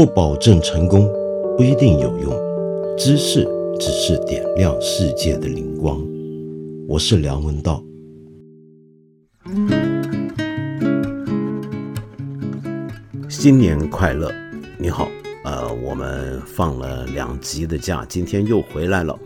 [0.00, 1.06] 不保证成功，
[1.58, 2.32] 不一定有用。
[2.96, 3.46] 知识
[3.78, 6.02] 只是点亮世界的灵光。
[6.88, 7.84] 我是梁文道。
[13.28, 14.32] 新年快乐！
[14.78, 15.06] 你好，
[15.44, 19.18] 呃，我们放了两集的假，今天又回来了。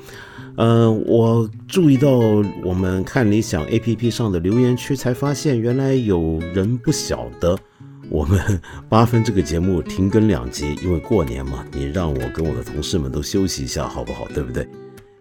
[0.56, 2.18] 呃，我注意到
[2.64, 7.56] 我们看理想 A P P 上的留言区，才发现原来有人不晓得
[8.14, 14.24] 我们 八分这个节目停更两集，因为过年嘛，你让我跟我的同事们都休息一下，好不好？
[14.32, 14.64] 对不对？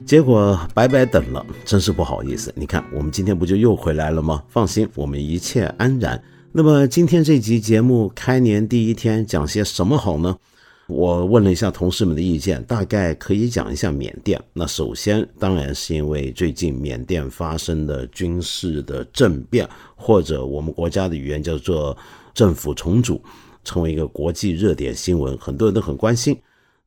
[0.06, 2.54] 结果白白等了，真是不好意思。
[2.56, 4.44] 你看，我们今天不就又回来了吗？
[4.48, 6.22] 放心，我们一切安然。
[6.52, 10.38] 那么今天这集节目开年第一天讲些什么好呢？
[10.86, 14.40] 我问了一下同事们的意见，大概可以讲一下缅甸。
[14.54, 21.98] 那首先当然是因为最近缅甸发生的军事的政变，或者我们国家的语言叫做
[22.34, 23.22] 政府重组，
[23.64, 26.38] 成为一个国际热点新闻，很多人都很关心。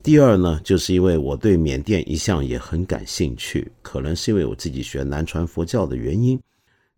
[0.02, 6.38] 第二呢，就是因为我对缅甸一向也很感兴趣，可能是因为我自己学南传佛教的原因。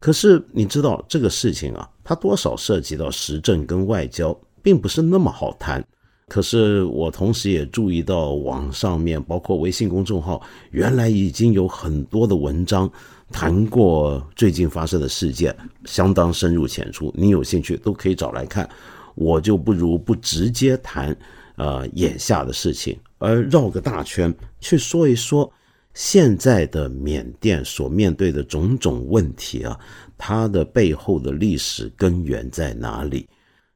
[0.00, 5.82] 可是你知道这个事情啊，它多少涉及到时政跟外交，并不是那么好谈。
[6.28, 12.90] 可是我同时也注意到网上面，包括微信公众号，原来已经有很多的文章
[13.30, 17.12] 谈过最近发生的事件，相当深入浅出。
[17.16, 18.68] 你有兴趣都可以找来看。
[19.14, 21.16] 我就不如不直接谈，
[21.56, 25.50] 呃，眼下的事情，而绕个大圈去说一说
[25.94, 29.78] 现在的缅甸所面对的种种问题啊，
[30.16, 33.28] 它的背后的历史根源在哪里？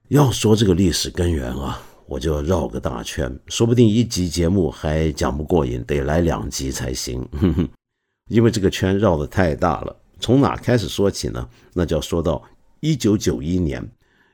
[0.08, 1.80] 要说这个历史根源啊。
[2.06, 7.26] 我就要绕个大圈，说不定一集节目还讲不过瘾，得来两集才行。
[7.32, 7.66] 哼哼
[8.32, 9.94] 因为这个圈绕的太大了。
[10.18, 11.46] 从哪开始说起呢？
[11.74, 12.42] 那就要说到
[12.80, 13.86] 一九九一年，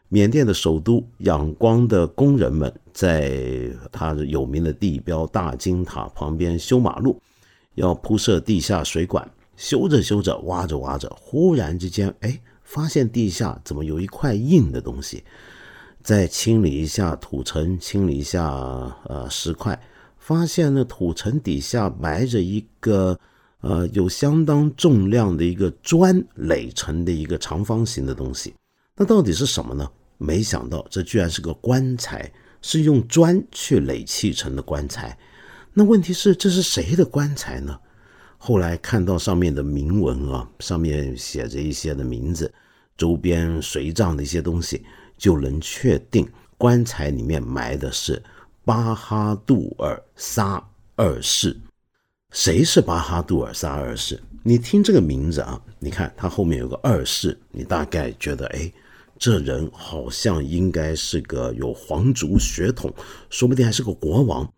[0.09, 7.21] 缅甸的首都仰光的工人们在他有名的地标大金塔旁边修马路，
[7.75, 9.29] 要铺设地下水管。
[9.57, 15.25] 修着修着，挖着挖着，忽然之间，哎，发现地下怎么有一块硬的东西。
[16.01, 18.45] 再清理一下土层，清理一下
[19.09, 19.77] 呃石块，
[20.17, 23.19] 发现呢土层底下埋着一个
[23.61, 28.55] 呃有相当重量的一个砖垒成的一个长方形的东西。
[28.97, 29.89] 那到底是什么呢？
[30.17, 32.33] 没想到这居然是个棺材，
[32.63, 35.17] 是用砖去垒砌成的棺材。
[35.73, 37.79] 那问题是这是谁的棺材呢？
[38.37, 42.53] 后来看到上面的铭文啊，上面写着一些的名字，
[42.97, 44.85] 周边随葬的一些东西。
[45.19, 46.25] 就能确定
[46.57, 48.23] 棺材里面埋的是
[48.65, 50.65] 巴哈杜尔沙
[50.95, 51.61] 二世。
[52.33, 54.21] 谁是巴哈杜尔沙二世？
[54.43, 58.71] 你听这个名字啊，你看他后面有个二世，你大概觉得，哎，
[59.19, 62.93] 这人好像应该是个有皇族血统，
[63.31, 64.51] 说不定还是个国王。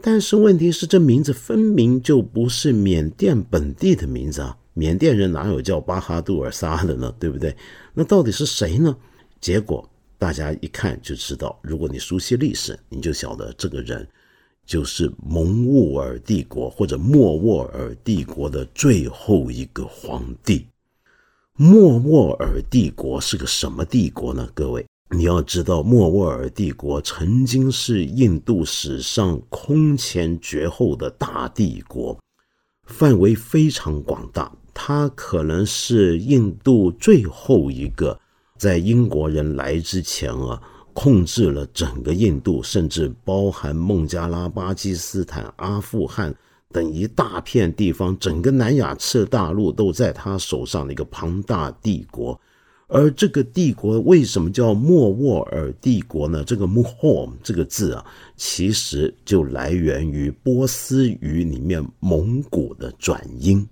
[0.00, 4.56] 但是问题是，这名字分明就不是缅甸本地的名字啊！
[4.72, 7.12] 缅甸人哪有叫巴哈杜尔沙的呢？
[7.18, 7.54] 对不对？
[7.92, 8.96] 那到底是谁呢？
[9.40, 14.06] 结果大家一看就知道，如果你熟悉历史，你就晓得这个人
[14.66, 20.66] 就是蒙兀尔帝国或者莫卧儿帝国的最后一个皇帝。
[21.56, 24.48] 莫卧儿帝国是个什么帝国呢？
[24.54, 32.18] 各位，你要知道，莫卧儿帝国曾经是印度史上空前绝后的大帝国，
[32.86, 38.18] 范围非常广大，它可能是印度最后一个。
[38.56, 46.34] 在英国人来之前啊，控制了整个印度，甚至包含孟加拉、巴基斯坦、阿富汗
[46.72, 52.38] 等一大片地方，整个南亚次大陆都在他手上的一个庞大帝国。
[52.92, 56.42] 而这个帝国为什么叫莫卧儿帝国呢？
[56.42, 58.04] 这个 “mohom” 这个字啊，
[58.36, 63.64] 其实就来源于波斯语里面蒙古的转音。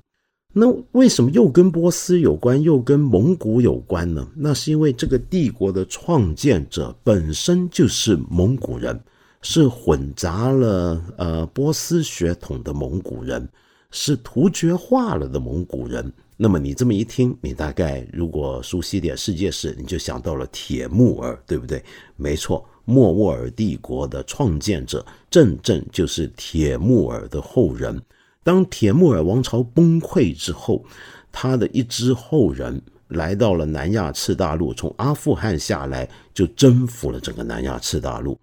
[0.54, 4.26] 那为什么又跟波斯有关，又跟蒙古有关呢？
[4.34, 8.98] 那是因为这个帝国的创建者本身就是蒙古人，
[9.42, 13.46] 是混杂了呃波斯血统的蒙古人，
[13.90, 16.10] 是突厥化了的蒙古人。
[16.38, 21.84] 那么你这么一听，你大概如果熟悉点世界史，你就想到了铁木儿，对不对？
[22.16, 28.00] 没错，莫卧儿帝国的创建者正正就是铁木儿的后人。
[28.42, 30.84] 当铁木尔王朝崩溃之后，
[31.30, 38.38] 他的一支后人来到了南亚次大陆，从阿富汗下来就征服了整个南亚次大陆。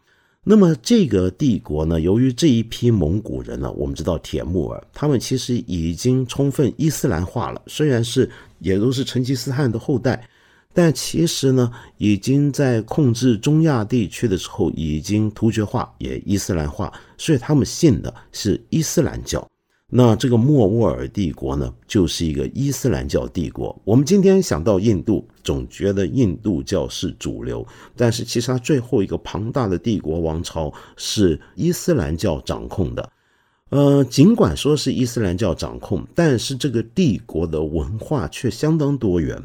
[0.48, 10.30] 那么这个帝国呢，由于这一批蒙古人呢，我们知道铁木尔他们其实已经充分伊斯兰化了，虽然是也都是成吉思汗的后代，
[10.72, 19.44] 但其实呢，已经在控制中亚地区的时候，已经突厥化也伊斯兰化，所以他们信的是伊斯兰教。
[19.92, 23.80] 那这个莫卧儿帝国呢，就是一个伊斯兰教帝国。
[23.84, 27.66] 我们今天想到印度，总觉得印度教是主流，
[27.96, 33.12] 但是其实它最后一个庞大的帝国王朝是伊斯兰教掌控的。
[33.70, 39.42] 呃，尽管说是伊斯兰教掌控，但是这个帝国的文化却相当多元。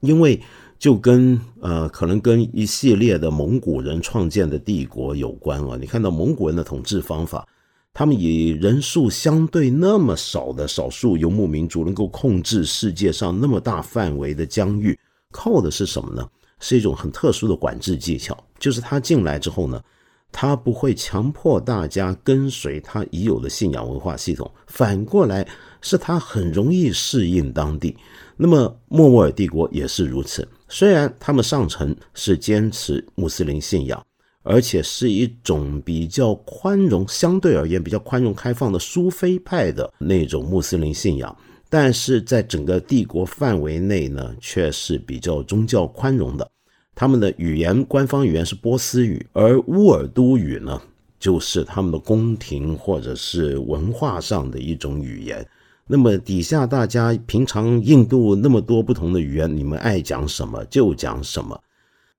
[0.00, 0.40] 因为
[0.78, 5.76] 就跟呃，可能跟一系列的蒙古人创建的帝国有关啊。
[5.80, 7.48] 你看到蒙古人的统治方法，
[7.98, 14.98] 他们以人数相对那么少的少数游牧民族，能够控制世界上那么大范围的疆域，
[15.32, 16.28] 靠的是什么呢？
[16.60, 19.82] 是一种很特殊的管制技巧，就是他进来之后呢，
[20.30, 25.48] 他不会强迫大家跟随他已有的信仰文化系统，反过来
[25.80, 27.96] 是他很容易适应当地。
[28.36, 34.04] 那么莫卧儿帝国也是如此，虽然他们上层是坚持穆斯林信仰，
[34.48, 41.36] 而且是一种比较宽容、相对而言比较宽容开放的苏菲派的那种穆斯林信仰，
[41.68, 46.48] 但是在整个帝国范围内呢，却是比较宗教宽容的。
[46.94, 50.80] 他们的语言官方语言是波斯语，而乌尔都语呢，
[51.18, 55.46] 就是他们的宫廷或者是文化上的一种语言。
[55.88, 61.60] 那么底下大家平常印度那么多不同的语言，你们爱讲什么就讲什么。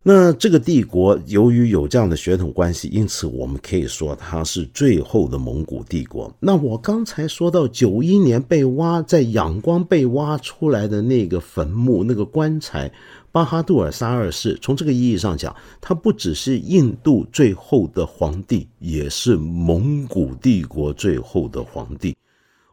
[0.09, 6.33] 那这个帝国由于有这样的血统关系，因此我们可以说它是最后的蒙古帝国。
[6.39, 12.89] 那我刚才说到九一年被挖在仰光被挖出来的那个坟墓那个棺材，
[13.33, 22.15] 巴哈杜尔沙二世，从这个意义上讲，他不只是印度最后的皇帝，也是蒙古帝国最后的皇帝。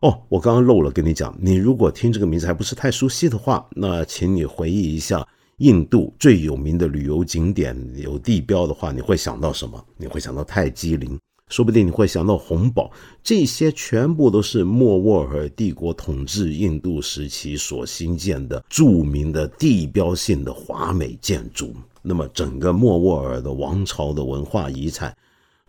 [0.03, 5.27] 哦，我刚刚漏了跟你讲，你如果听这个名字还不是太熟悉的话，那请你回忆一下
[5.59, 9.85] 印度最有名的旅游景点有地标的话，你会想到什么？
[9.97, 11.19] 你会想到泰姬陵，
[11.49, 12.91] 说不定你会想到红堡，
[13.23, 21.75] 这些全部都是莫卧儿帝国统治印度时期所兴建的著名的地标性的华美建筑。
[22.03, 25.17] 那么，整个莫卧儿的王朝的文化遗产。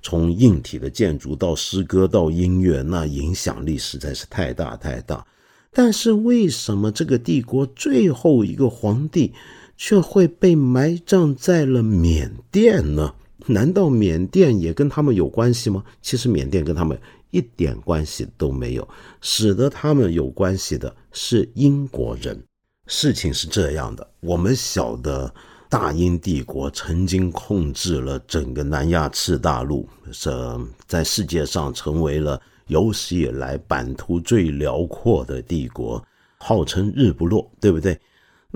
[0.02, 5.26] 从硬体的建筑到诗歌到音乐，那影响力实在是太大太大。
[5.72, 9.34] 但是为什么这个帝国最后一个皇帝
[9.78, 13.14] 却会被埋葬在了缅甸呢？
[13.48, 15.84] 难道缅甸也跟他们有关系吗？
[16.02, 17.00] 其实缅甸跟他们
[17.32, 18.88] 一点关系都没有，
[19.22, 22.42] 使得他们有关系的是英国人。
[22.88, 25.34] 事情是这样的，我们晓得。
[25.68, 36.02] 大英帝国曾经控制了整个南亚次大陆，这在世界上成为了有史以来版图最辽阔的帝国，
[36.38, 38.00] 号称日不落，对不对？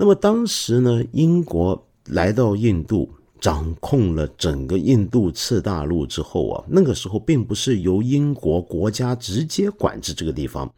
[0.00, 10.72] 那么当时呢，英国来到印度，掌控了整个印度次大陆之后啊，那个时候并不是由英国国家直接管制这个地方。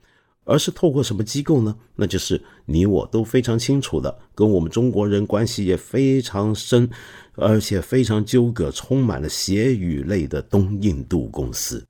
[0.45, 1.73] 而是透过什么机构呢？
[1.95, 6.91] 那就是你我都非常清楚的，跟我们中国人关系也非常深，
[7.37, 11.87] 而且非常纠葛，充满了血与泪的东印度公司。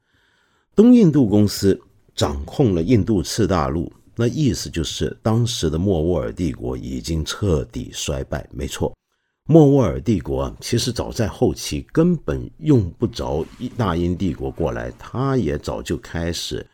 [0.76, 1.80] 东印度公司
[2.14, 3.90] 掌控了印度次大陆，
[4.22, 8.48] 那意思就是当时的莫卧儿帝国已经彻底衰败。
[8.52, 8.96] 没错，
[9.48, 13.44] 莫卧儿帝国其实早在后期根本用不着
[13.76, 16.64] 大英帝国过来，它也早就开始。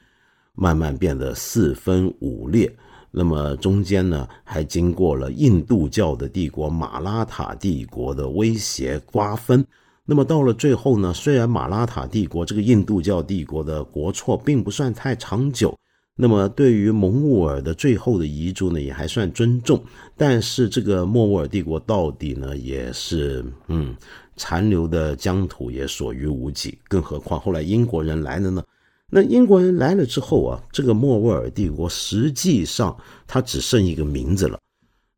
[0.52, 2.70] 慢慢变得四分五裂，
[3.10, 9.64] 那么中间呢，还经过了印度教的帝国马拉塔帝国的威胁瓜分。
[10.04, 15.74] 那么到了最后呢，虽然马拉塔帝国这个印度教帝国的国错并不算太长久，
[16.20, 19.80] 那么对于蒙兀尔的最后的遗嘱呢，也还算尊重。
[20.16, 23.94] 但是这个莫卧儿帝国到底呢，也是嗯，
[24.36, 26.76] 残留的疆土也所余无几。
[26.88, 28.64] 更何况后来英国人来了呢？
[29.10, 32.96] 那英国人来了之后啊，这个莫卧儿帝国实际上
[33.26, 34.58] 它只剩一个名字了，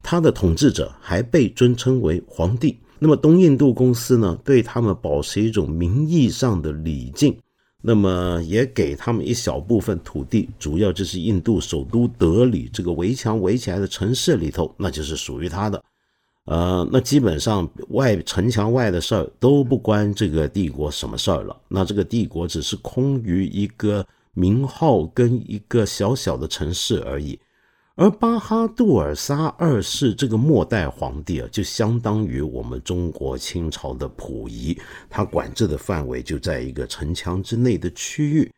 [0.03, 2.79] 它的统治者还被尊称为皇帝。
[2.99, 7.35] 那么东印度公司呢，对他们保持一种名义上的礼敬，
[7.83, 15.83] 那么也给他们一小部分土地，主要就是印度首都德里这个围墙围起来的城市里头，那就是属于他的。
[16.47, 21.57] 呃，那基本上外城墙外的事儿都不关这个帝国什么事儿了。
[21.69, 27.39] 那这个帝国只是空于一个名号跟一个小小的城市而已。
[28.01, 34.75] 而巴哈杜尔沙二世这个末代皇帝啊，就相当于我们中国清朝的溥仪，
[35.11, 38.51] 他管制的范围就在一个城墙之内的区域。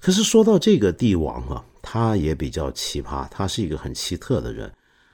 [0.00, 4.68] 可是说到这个帝王啊，他也比较奇葩，他是一个很奇特的人。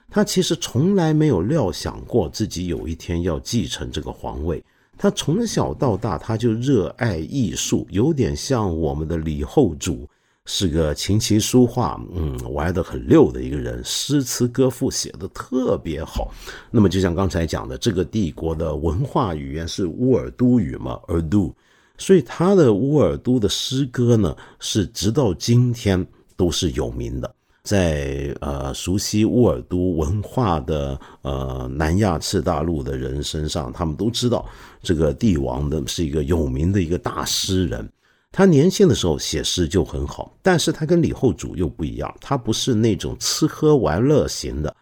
[0.08, 4.64] 他其实从来没有料想过自己有一天要继承这个皇位。
[4.96, 10.08] 他从小到大他就热爱艺术，有点像我们的李后主，
[10.46, 16.32] 是个琴棋书画嗯玩得很溜的一个人，诗词歌赋写得特别好。
[16.70, 21.52] 那么就像刚才讲的，这个帝国的文化语言是乌尔都语嘛，尔都，
[21.98, 27.34] 所以他的乌尔都的诗歌呢，是直到今天都是有名的。
[27.64, 34.46] 在呃熟悉乌尔都文化的呃南亚次大陆的人身上，他们都知道
[34.80, 37.90] 这个帝王的是一个有名的一个大诗人。
[38.36, 44.76] 他年轻的时候写诗就很好，但是他跟李后主又不一样，他不是那种吃喝玩乐型的，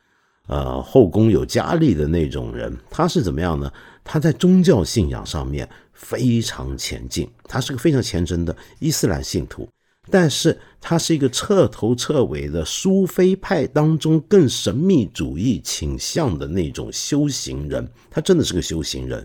[0.48, 2.76] 呃后宫有佳丽的那种人。
[2.90, 3.72] 他是怎么样呢？
[4.02, 9.68] 他在宗教信仰上面非常前进，他是个非常虔诚的伊斯兰信徒。
[10.10, 19.24] 但是他是一个彻头彻尾的苏菲派当中更神秘主义倾向的那种修行人，他真的是个修行人，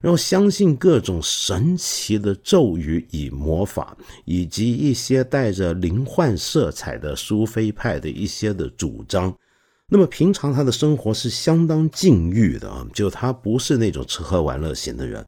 [0.00, 9.34] 然后相信各种神奇的咒语与魔法，以及一些带着灵幻色彩的苏菲派的一些的主张。
[9.86, 15.24] 那么平常他的生活是相当禁欲的啊，就他不是那种吃喝玩乐型的人。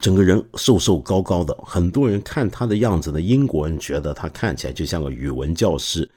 [0.00, 6.10] 整个人瘦瘦高高的，很多人看他的样子呢，英国人觉得他看起来就像个语文教师，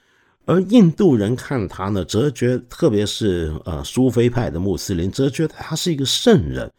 [0.45, 6.69] 而印度人看他呢，则觉特别是呃苏菲派的穆斯林，则觉得他是一个圣人。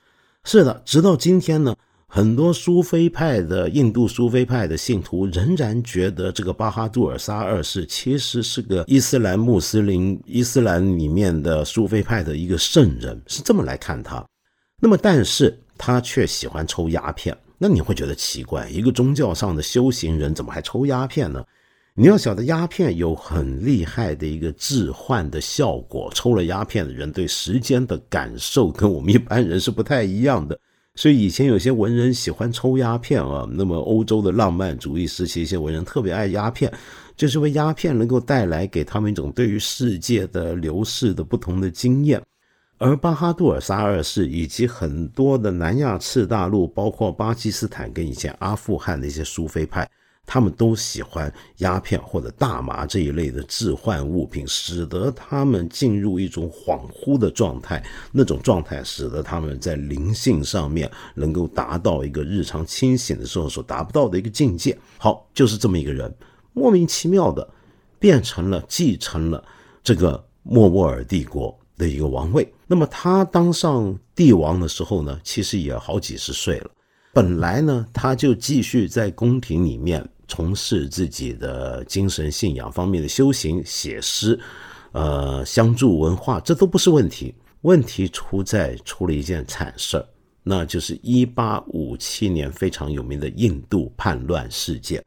[0.44, 1.74] 是的，直到今天呢，
[2.06, 14.24] 很多苏菲派的印度苏菲派的信徒仍然觉得这个巴哈杜尔沙二世其实是个伊斯兰穆斯林伊斯兰里面的苏菲派的一个圣人，是这么来看他。
[14.80, 15.58] 那么，但是。
[15.76, 21.44] 他却喜欢抽鸦片，那你会觉得奇怪，一个宗教上的修行人怎么还抽鸦片呢？
[21.96, 30.58] 你要晓得，鸦片有很厉害的一个致幻的效果，抽了鸦片的人对时间的感受跟我们一般人是不太一样的。
[30.96, 36.72] 所以以前有些文人喜欢抽鸦片啊，那么欧洲的浪漫主义时期，一些文人特别爱鸦片，
[37.16, 42.20] 就是为鸦片能够带来给他们一种对于世界的流逝的不同的经验。
[42.78, 49.88] 而巴哈杜尔沙二世以及很多的南亚次大陆，包括巴基斯坦跟以前阿富汗的一些苏菲派，
[50.26, 57.84] 他们都喜欢鸦片或者大麻这一类的致幻物品，使得他们进入一种恍惚的状态。
[58.12, 64.76] 那种状态使得他们在灵性上面能够达到一个日常清醒的时候所达不到的一个境界。
[64.98, 66.14] 好，就是这么一个人，
[66.52, 67.48] 莫名其妙的
[67.98, 69.44] 变成了继承了
[69.82, 71.58] 这个莫卧儿帝国。
[71.76, 76.70] 的一个王位，那么他当上帝王的时候呢，其实也好几十岁了。
[77.14, 84.38] 本来呢，他就继续在宫廷里面从事自己的精神信仰方面的修行、写诗，
[84.90, 87.32] 呃，相助文化，这都不是问题。
[87.60, 90.04] 问题出在出了一件惨事儿，
[90.42, 95.02] 那就是一八五七年非常有名的印度叛乱事件。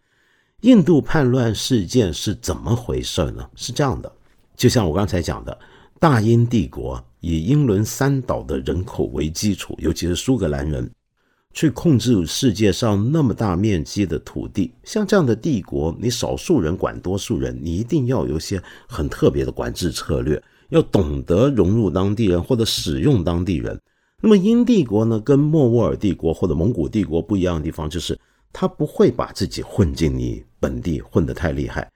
[0.62, 3.48] 印度叛乱事件是怎么回事呢？
[3.56, 4.10] 是这样的，
[4.56, 5.58] 就像我刚才讲的。
[6.00, 10.88] 大英帝国以英伦三岛的人口为基础，尤其是苏格兰人，
[11.58, 14.72] 去控制世界上那么大面积的土地。
[14.84, 23.82] 像这样的帝国，你少数人管多数人，你一定要有一些很特别的管制策略，要懂得融入当地人或者使用当地人。
[24.22, 28.16] 那么英帝国呢，跟莫卧儿帝国或者蒙古帝国不一样的地方，就是
[28.54, 31.90] 他不会把自己混进你本地，混得太厉害。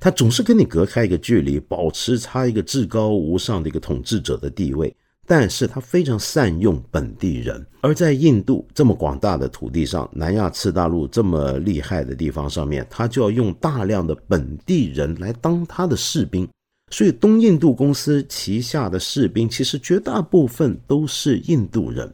[0.00, 7.64] 他总是跟你隔开一个距离，保持他一个至高无上的一个统治者的地位，但是他非常善用本地人。
[7.80, 16.48] 而在印度这么广大的土地上，南亚次大陆这么厉害的地方上面，他就要用大量的本地人来当他的士兵。
[16.90, 22.12] 所以东印度公司旗下的士兵其实绝大部分都是印度人。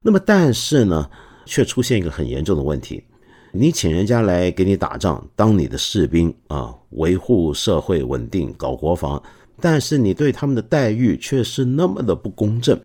[0.00, 1.10] 那么，但是呢，
[1.46, 3.02] 却出现一个很严重的问题。
[3.52, 9.20] 你请人家来给你打仗，当你的士兵啊，维护社会稳定，搞国防，
[9.60, 12.80] 但是你对他们的待遇却是那么的不公正。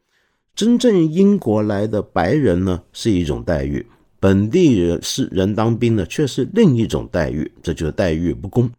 [0.56, 3.82] 真正英国来的白人呢，是一种待遇；
[4.20, 8.70] 本地人是人当兵呢，却是另一种待遇，这就是待遇不公。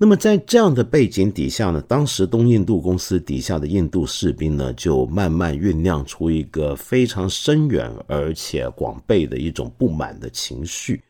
[0.00, 11.02] 那么在这样的背景底下呢，当时东印度公司底下的印度士兵呢，就慢慢酝酿出一个非常深远而且广备的一种不满的情绪。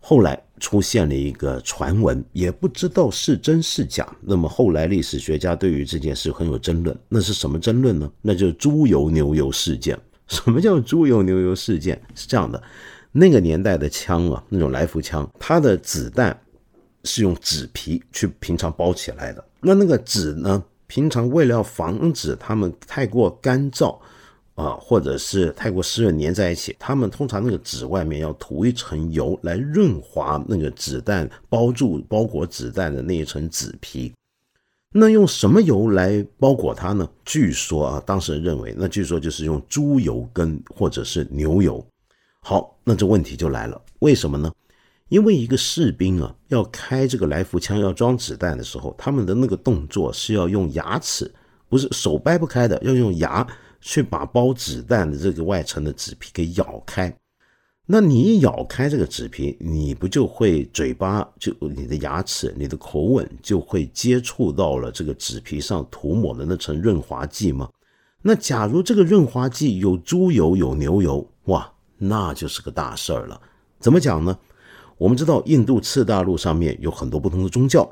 [0.00, 4.06] 后来出现了一个传闻，也不知道是真是假。
[4.20, 6.96] 那么后来历史学家对于这件事很有争论。
[7.08, 8.10] 那是什么争论呢？
[8.22, 9.98] 那就是猪油牛油事件。
[10.26, 12.00] 什么叫猪油牛油事件？
[12.14, 12.62] 是这样的，
[13.12, 16.34] 那个年代的枪啊，那种来福枪，它的子弹
[17.04, 19.44] 是用纸皮去平常包起来的。
[19.60, 23.98] 那那个纸呢，平常为了防止它们太过干燥
[24.54, 34.12] 啊，或者是太过湿润粘在一起，他们通常那个纸外面要涂一层油来润滑那个子弹包住包裹子弹的那一层纸皮。
[34.96, 37.08] 那用什么油来包裹它呢？
[37.24, 41.84] 据说啊，当事人认为，那据说就是用猪油跟或者是牛油。
[42.40, 44.52] 好，那这问题就来了，为什么呢？
[45.08, 51.28] 因为一个士兵啊，要开这个来福枪要装子弹的时候，他们的那个动作是要用牙齿，
[51.68, 53.44] 不是手掰不开的，要用牙
[53.86, 57.14] 去把包子弹的这个外层的纸皮给咬开。
[57.86, 67.68] 那你一咬开这个纸皮，你不就会嘴巴就你的牙齿、你的口吻就会接触到了这个纸皮上涂抹的那层润滑剂吗？
[68.22, 73.38] 那假如这个润滑剂有猪油、有牛油，哇，那就是个大事儿了。
[73.78, 74.38] 怎么讲呢？
[74.96, 77.86] 我们知道印度次大陆上面有很多不同的宗教，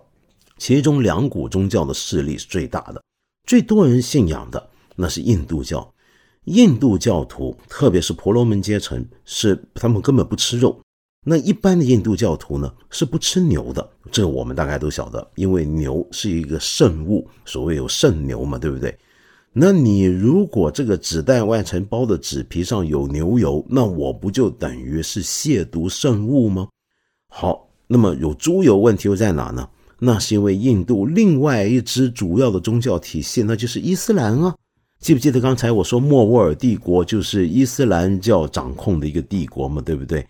[0.56, 3.02] 其中两股宗教的势力是最大的，
[3.46, 4.70] 最多人信仰的
[5.02, 5.92] 那是印度教。
[6.44, 10.80] 印度教徒，特别是婆罗门阶层，是他们根本不吃肉。
[11.26, 13.90] 那一般的印度教徒呢，是不吃牛的。
[14.12, 18.96] 这我们大概都晓得，因为牛是一个圣物，所谓有圣牛嘛，对不对？
[19.52, 26.68] 那你如果这个纸袋外层包的纸皮上有牛油，那我不就等于是亵渎圣物吗？
[27.28, 29.68] 好，那么有猪油问题又在哪呢？
[29.98, 34.56] 那是因为印度另外一支主要的宗教体系，那就是伊斯兰啊。
[35.02, 40.24] 记不记得刚才我说莫卧儿帝国就是伊斯兰教掌控的一个帝国嘛，对不对？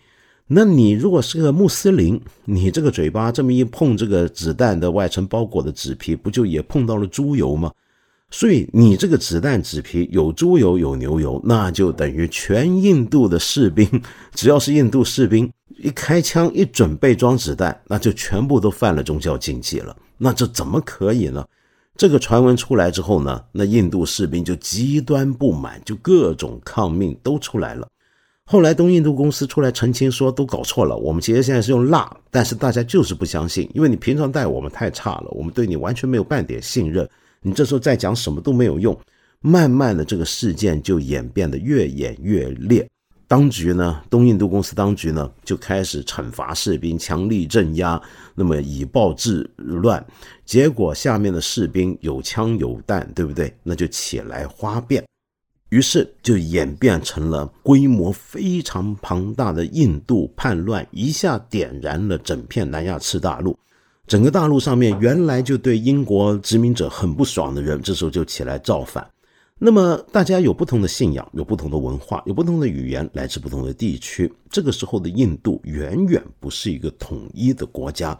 [0.47, 7.71] 那你如果是个穆斯林，你这个嘴巴这么一碰，这个子弹的外层包裹的纸皮，不就也碰到了猪油吗？
[8.31, 13.87] 所以你这个子弹纸皮有猪油有牛油，那就等于全印度的士兵，
[14.33, 19.95] 只要是印度士兵一开枪一准备装子弹，那就全部都犯了宗教禁忌了。
[20.17, 21.45] 那这怎么可以呢？
[21.95, 27.87] 这个传闻出来之后呢，那印度士兵就极端不满，就各种抗命都出来了。
[28.45, 37.07] 后来东印度公司出来澄清说，都搞错了，我们其实现在是用蜡，但是大家就是不相信，因为你平常待我们太差了，我们对你完全没有半点信任。
[37.41, 38.97] 你这时候再讲什么都没有用。
[39.39, 42.89] 慢慢的，这个事件就演变得越演越烈。
[43.27, 47.99] 当局呢，东印度公司当局呢，就开始惩罚士兵，强力镇压，
[48.35, 50.05] 那么以暴制乱，
[50.45, 53.51] 结果下面的士兵有枪有弹，对不对？
[53.63, 55.03] 那就起来哗变，
[55.69, 63.57] 于是就演变成了规模非常庞大的印度叛乱，一下点燃了整片南亚次大陆，
[64.05, 69.07] 整个大陆上面原来就对英国殖民者很不爽的人，这时候就起来造反。
[69.59, 74.31] 那么大家有不同的信仰，有不同的文化，有不同的语言，来自不同的地区。
[74.49, 78.19] 这个时候的印度远远不是一个统一的国家。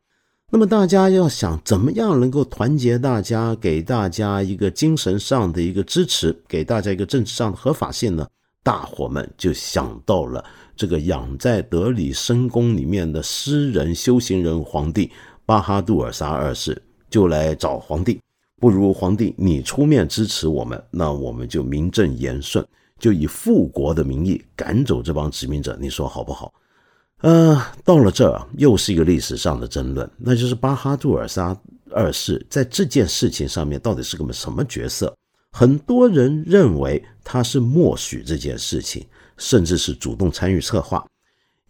[0.52, 8.28] 那么大家要想怎么样能够团结大家，给大家一个精神上的一个支持，给大家一个政治上的合法性呢？
[8.62, 10.46] 大伙们就想到了
[10.78, 15.12] 这个养在德里深宫里面的诗人、修行人皇帝
[15.46, 18.22] 巴哈杜尔沙二世，就来找皇帝。
[18.64, 22.66] 不如皇帝你出面支持我们，那我们就名正言顺，
[22.98, 26.54] 就以复国的名义赶走这帮殖民者，你说好不好？
[27.24, 31.54] 呃，到了这儿又是一个历史上的争论，那就是巴哈杜尔沙
[31.92, 35.14] 二世在这件事情上面到底是个什么角色？
[35.52, 41.06] 很多人认为他是默许这件事情，甚至是主动参与策划。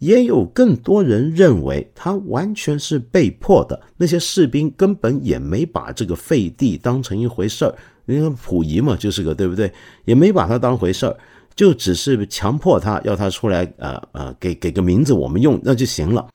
[0.04, 7.74] 也有更多人认为他完全是被迫的，那些士兵根本也没把这个废帝当成一回事儿。
[8.06, 9.72] 你看溥仪嘛，就是个对不对？
[10.04, 11.18] 也没把他当回事儿，
[11.56, 16.28] 就只是强迫他要他出来，呃呃，给给个名字我们用那就行了。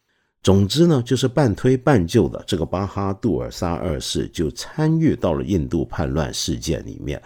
[0.43, 7.21] 总之呢，就是半推半就的，这个巴哈杜尔沙二世就参与到了印度叛乱事件里面。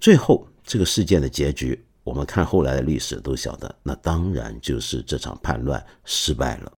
[0.00, 1.78] 最后这个事件的结局。
[2.08, 6.72] 我们看后来的历史都晓得，那当然就是这场叛乱失败了。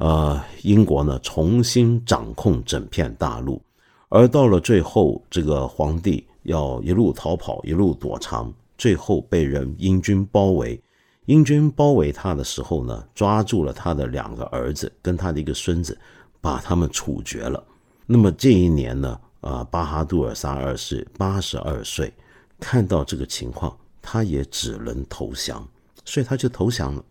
[0.00, 3.62] 呃，英国呢重新掌控整片大陆，
[4.10, 10.78] 而到了最后，这个皇帝要一路逃跑，一路躲藏，最后被人英军包围。
[11.24, 15.98] 英军包围他的时候呢，抓住了他的两个儿子跟他的一个孙子，
[16.42, 17.64] 把他们处决了。
[18.04, 22.12] 那么这一年呢，啊，巴哈杜尔沙二世八十二岁，
[22.60, 23.74] 看到这个情况。
[24.06, 25.68] 他也只能投降，
[26.04, 27.04] 所以他就投降了。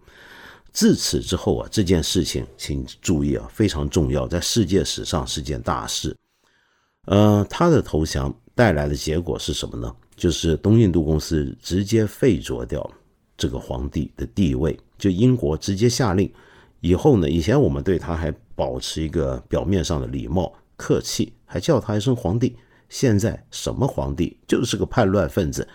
[0.72, 6.16] 自此之后啊，这件事情请注意啊，非常重要，在世界史上是件大事。
[7.08, 9.94] 呃，他的投降带来的结果是什么呢？
[10.16, 12.90] 就是东印度公司直接废除掉
[13.38, 16.32] 这个皇帝的地位，就英国直接下令，
[16.80, 22.56] 以后呢，以前我们对他还保持一个表面上的礼貌、客气，还叫他一声皇帝。
[22.88, 25.68] 现在什么皇帝就是个叛乱分子，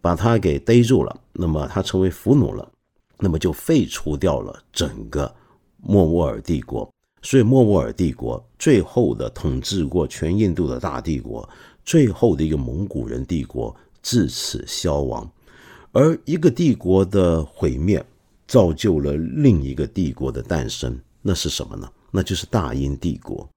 [0.00, 2.70] 把他给逮住了，那么他成为俘虏了，
[3.18, 5.34] 那么就废除掉了整个
[5.78, 6.88] 莫卧儿帝国。
[7.22, 11.48] 所以莫卧儿帝国最后的统治过全印度的大帝国，
[11.84, 15.28] 最后的一个蒙古人帝国至此消亡。
[15.90, 18.04] 而一个帝国的毁灭，
[18.46, 20.96] 造就了另一个帝国的诞生。
[21.20, 21.90] 那是什么呢？
[22.12, 23.48] 那就是大英帝国。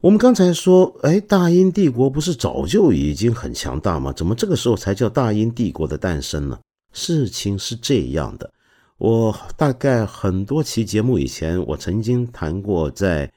[0.00, 4.10] 我们刚才说，哎，大英帝国不是早就已经很强大吗？
[4.10, 6.58] 怎么这个时候才叫大英帝国的诞生呢？
[6.94, 8.50] 事情是这样的，
[8.96, 13.30] 我大概很多期节目以前，我曾经谈过，在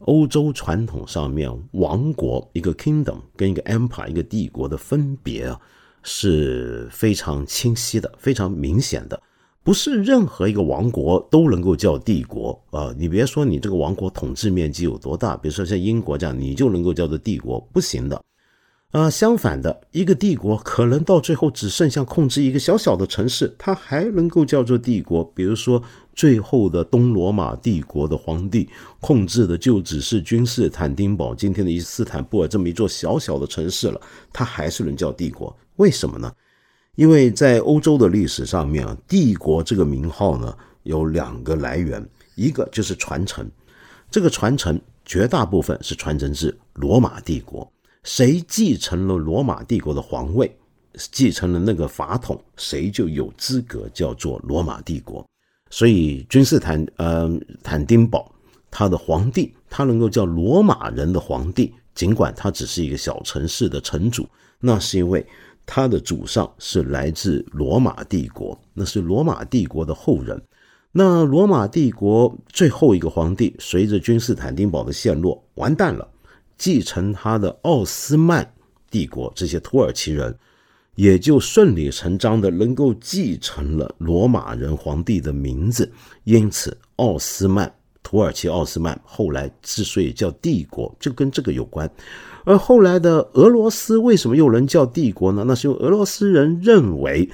[0.00, 5.58] 欧洲传统上面，王国一个 kingdom 跟一个 empire 一个帝国的分别啊，
[6.02, 9.18] 是非常清晰的，非常明显的。
[9.62, 12.94] 不是任何一个王国都能够叫帝国啊！
[12.98, 18.20] 你别说你这个王国统治面积有多大，比如说像英国这样，你就能够叫做帝国，不行的。
[18.92, 25.22] 啊，相反的，一个帝国可能到最后只剩下控制一个小小的城市，它还能够叫做帝国。
[25.32, 25.80] 比如说，
[26.14, 28.68] 最后的东罗马帝国的皇帝
[28.98, 34.00] 控制的就只是君士坦丁堡，今天的伊斯坦布尔这么一座小小的城市了，
[34.32, 35.56] 它还是能叫帝国？
[35.76, 36.32] 为什么呢？
[36.96, 43.48] 因为在欧洲的历史上面啊，帝国这个名号呢有两个来源，一个就是传承，
[44.10, 47.72] 这个传承绝大部分是传承至罗马帝国，
[48.02, 50.54] 谁继承了罗马帝国的皇位，
[51.12, 55.24] 继承了那个法统，谁就有资格叫做罗马帝国。
[55.70, 57.30] 所以君士坦呃
[57.62, 58.30] 坦丁堡
[58.70, 65.24] 他的皇帝，他能够叫罗马人的皇帝，尽管他只是一个小城市的城主，那是因为。
[65.64, 70.40] 他的祖上是来自罗马帝国，那是罗马帝国的后人。
[70.92, 76.08] 那罗马帝国最后一个皇帝，随着君士坦丁堡的陷落，完蛋了。
[76.58, 78.52] 继承他的奥斯曼
[78.90, 80.36] 帝国这些土耳其人，
[80.96, 85.90] 也就顺理成章的能够继承了罗马人皇帝的名字。
[86.24, 91.88] 因此，奥斯曼土耳其奥斯曼后来之所以叫帝国，就跟这个有关。
[92.44, 95.44] 而后来的俄罗斯为什么又能叫帝国呢？
[95.46, 97.28] 那是因为俄罗斯人认为，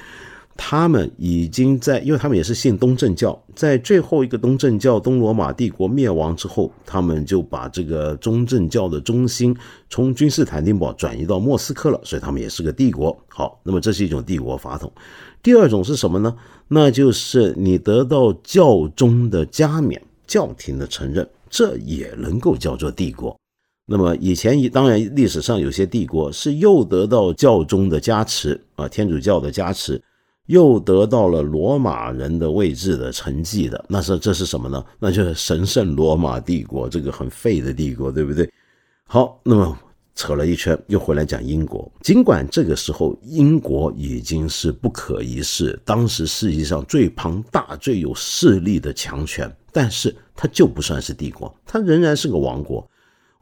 [0.57, 9.55] 他们已经在，因为他们也是信东正教，在最后一个东正教东罗马帝国灭亡之后，他们就把这个中正教的中心
[9.91, 13.17] 从君士坦丁堡转移到莫斯科了，所以他们也是个帝国。
[13.29, 14.91] 好，那么这是一种帝国法统。
[15.43, 16.35] 第二种是什么呢？
[16.69, 23.39] 那就是你得到教宗的加冕，教廷的承认，这也能够叫做帝国。
[23.89, 30.03] 那么以前一当然历史上有些帝国是又得到教宗的加持啊，天主教的加持，
[30.47, 34.85] 又得到了罗马人的位置的成绩的，那是这是什么呢？
[34.99, 38.53] 那就是神圣罗马帝国，这个很废的帝国，对不对？
[39.07, 39.79] 好，那么
[40.17, 41.89] 扯了一圈，又回来讲英国。
[42.01, 52.85] 尽管这个时候英国已经是不可一世，当时世界上最庞大、最有势力的强权，但是它就不算是帝国，它仍然是个王国。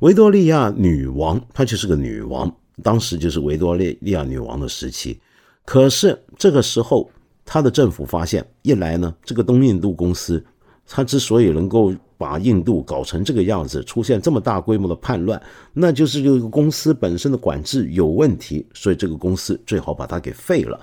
[0.00, 2.52] 维多利亚女王，她就是个女王，
[2.82, 5.18] 当时就是维多利亚女王的时期。
[5.64, 7.08] 可是这个时候，
[7.44, 10.44] 她的政府发现，一来呢，这个东印度公司，
[10.86, 15.40] 它之所以能够把印度搞成这个样子，出现这么大规模的叛乱，
[15.72, 20.78] 那就是这个公司本身的管制有问题，所以这个公司最好把它给废了。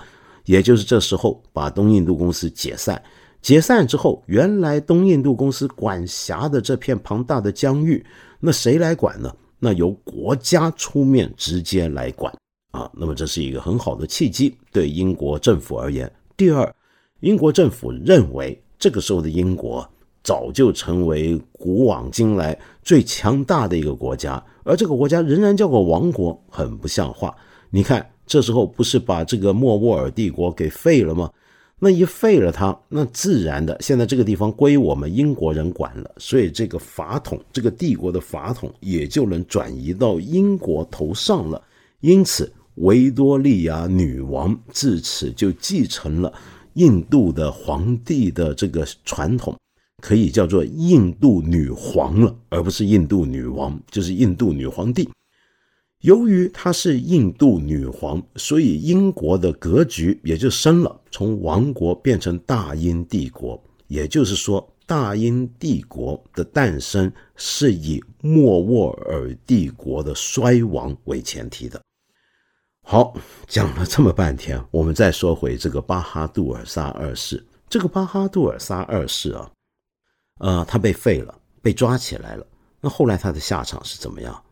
[0.46, 3.00] 也就是这时候，把东印度公司解散。
[3.42, 8.04] 解散之后，原来东印度公司管辖的这片庞大的疆域。
[8.44, 9.32] 那谁来管呢？
[9.60, 12.34] 那由国家出面直接来管
[12.72, 12.90] 啊。
[12.92, 16.12] 那么这是一个很好的契机，对英国政府而言。
[16.36, 16.74] 第二，
[17.20, 19.88] 英国政府认为这个时候的英国
[20.24, 27.32] 早就成为古往今来最强大的一个国家，而这个国家仍然叫个王国，很不像话。
[27.70, 31.30] 你看，这时候不是把这个莫卧儿帝国给废了吗？
[31.84, 41.60] 那一废了它，那自然的，现在这个地方归我们英国人管了，所以这个法统，这个帝国的法统也就能转移到英国头上了。
[41.98, 46.32] 因此，维多利亚女王自此就继承了
[46.74, 49.58] 印度的皇帝的这个传统，
[50.00, 55.08] 可以叫做印度女皇了，而不是印度女王，就是印度女皇帝。
[56.02, 63.60] 由于她是印度女皇，所以英国的格局也就升了，从王国变成大英帝国。
[63.88, 71.80] 也就是说，大英帝国的诞生是以莫卧儿帝国的衰亡为前提的。
[72.84, 73.14] 好，
[73.46, 77.44] 讲了这么半天，我们再说回这个巴哈杜尔萨二世。
[77.68, 79.50] 这个巴哈杜尔萨二世啊，
[80.40, 82.46] 呃，他被废了，被抓起来了。
[82.80, 84.42] 那后来他的下场是怎么样？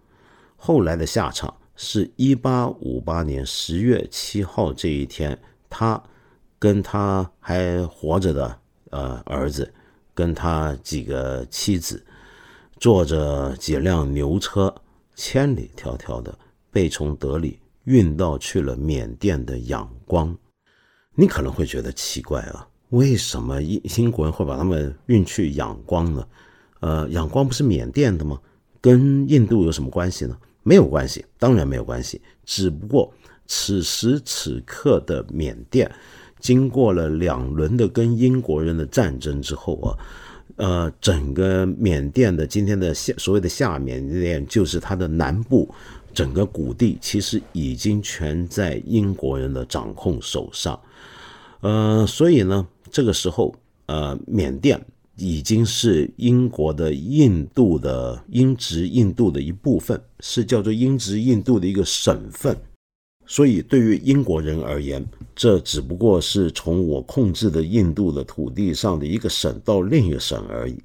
[0.63, 5.37] 后来的下场是一八五八年十月七号这一天，
[5.71, 6.01] 他
[6.59, 8.59] 跟他还活着的
[8.91, 9.73] 呃儿子，
[10.13, 12.05] 跟他几个妻子，
[12.79, 14.73] 坐着几辆牛车，
[15.17, 16.39] 千里迢迢的
[16.71, 20.37] 被从德里运到去了缅甸的仰光。
[21.15, 26.29] 你可能会觉得奇怪啊，为什么英英国人会把他们运去仰光呢？
[26.81, 28.39] 呃，仰光不是缅甸的吗？
[28.83, 30.37] 跟印度有什么关系呢？
[30.63, 32.21] 没有关系，当然没有关系。
[32.45, 33.13] 只不过
[33.47, 35.91] 此时此刻的缅甸，
[36.39, 39.99] 经过了两轮的跟英国人的战争之后啊，
[40.57, 45.69] 呃，整个缅甸的今天的下所谓的下缅甸，就是它的南部
[46.13, 50.79] 整个谷地，其实已经全在英国人的掌控手上。
[51.61, 53.55] 呃，所以呢，这个时候，
[53.87, 54.81] 呃，缅甸。
[55.21, 62.57] 已经是英国的印度的英殖印度的一部分，是叫做英殖印度的一个省份。
[63.27, 65.07] 所以对于英国人而言，
[65.37, 70.83] 这只不过是从我控制的印度的土地上的一个省到另一个省而已。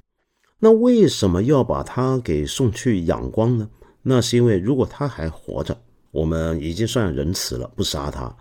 [0.58, 3.68] 那为什么要把他给送去仰光呢？
[4.02, 5.76] 那是因为如果他还活着，
[6.10, 8.36] 我们已经算仁慈了，不杀他，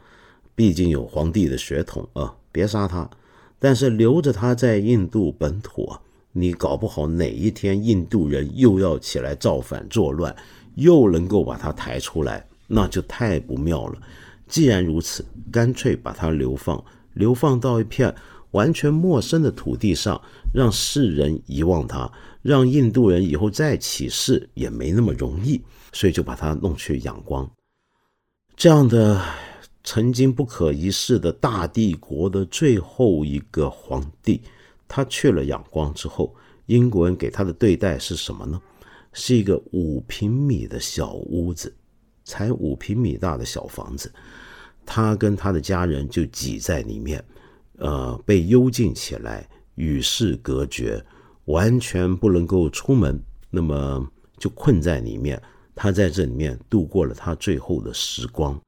[0.53, 3.09] 毕竟有皇帝的血统啊，别杀他。
[3.65, 5.99] 但是留着他在印度本土啊，
[6.33, 10.35] 你搞不好哪一天印度人又要起来造反作乱，
[10.75, 13.97] 又能够把他抬出来，那就太不妙了。
[14.47, 16.79] 既然如此，干脆把他流放，
[17.15, 18.13] 流放到一片
[18.51, 20.21] 完全陌生的土地上，
[20.53, 22.07] 让世人遗忘他，
[22.43, 25.59] 让印度人以后再起事也没那么容易，
[25.91, 27.49] 所以就把他弄去仰光，
[28.55, 29.19] 这样的。
[29.85, 34.41] 曾经不可一世的大帝国的最后一个皇帝，
[34.87, 38.59] 他去了仰光之后，英国人给他的对待是什么呢？
[39.13, 41.73] 是一个五平米的小屋子，
[42.23, 44.11] 才五平米大的小房子，
[44.85, 47.23] 他跟他的家人就挤在里面，
[47.77, 51.01] 呃，被幽禁起来，与世隔绝，
[51.45, 53.21] 完全不能够出门，
[53.51, 54.05] 那么
[54.39, 55.41] 就困在里面。
[55.75, 58.59] 他在这里面度过了他最后的时光。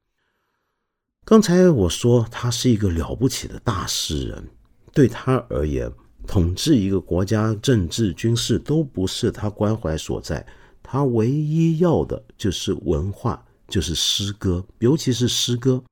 [1.30, 4.48] 刚才我说他是一个了不起的大诗人，
[4.94, 5.92] 对他而言，
[6.26, 10.48] 统治一个国家、政治、军事都不是他关怀所在。
[10.82, 15.84] 他唯一要的就是文化，就是诗歌，尤其是诗歌。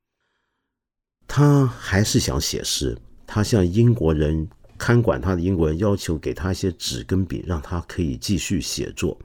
[1.27, 2.97] 他还是想写诗。
[3.27, 9.19] 他向英国人看管他的英国人要求给他一些纸跟笔，让他可以继续写作。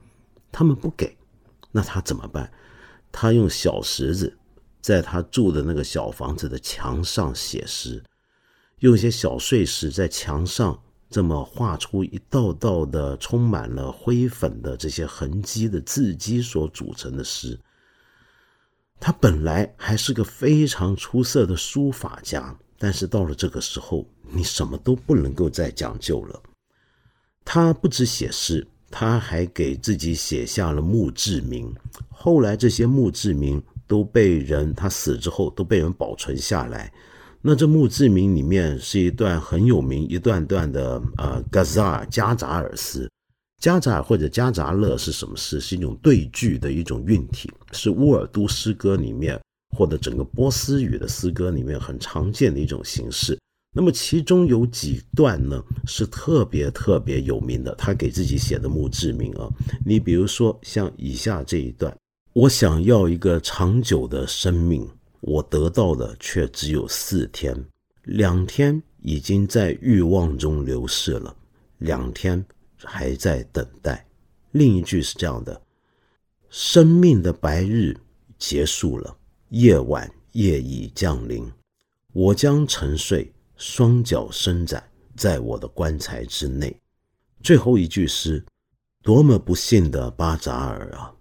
[0.51, 1.15] 他们不给，
[1.71, 2.51] 那他怎么办？
[3.13, 4.37] 他用小石子。
[4.81, 8.03] 在他住的那个小房子的墙上写诗，
[8.79, 17.59] 用一些小碎石在墙上这么画出一道道的充满了灰粉的这些痕迹的字迹所组成的诗。
[18.99, 26.41] 他本来还是个非常出色的书法家，但是到了这个时候，你什么都不能够再讲究了。
[27.45, 31.71] 他不止写诗，他还给自己写下了墓志铭。
[32.09, 33.61] 后来这些墓志铭。
[33.91, 36.89] 都被人他死之后都被人保存下来。
[37.41, 43.11] 那这墓志铭里面是一段很有名一段段的呃加扎加扎尔诗，
[43.61, 45.59] 加扎尔或者加扎勒是什么诗？
[45.59, 49.37] 是一种对句的一种韵体，是乌尔都诗歌里面
[49.75, 53.37] 或者整个波斯语的诗歌里面很常见的一种形式。
[53.75, 59.49] 那么其中有几段呢是特别特别有名的，他给自己写的墓志铭啊。
[59.85, 61.93] 你比如说像以下这一段。
[62.33, 64.89] 我想要一个长久的生命，
[65.19, 67.53] 我得到的却只有四天，
[68.03, 71.35] 两天已经在欲望中流逝了，
[71.79, 72.43] 两天
[72.77, 74.07] 还在等待。
[74.51, 75.61] 另一句是这样的：
[76.49, 77.93] 生命的白日
[78.39, 79.13] 结束了，
[79.49, 81.51] 夜晚夜已降临，
[82.13, 84.81] 我将沉睡，双脚伸展
[85.17, 86.73] 在我的棺材之内。
[87.43, 88.41] 最后一句是：
[89.03, 91.13] 多么不幸的巴扎尔啊！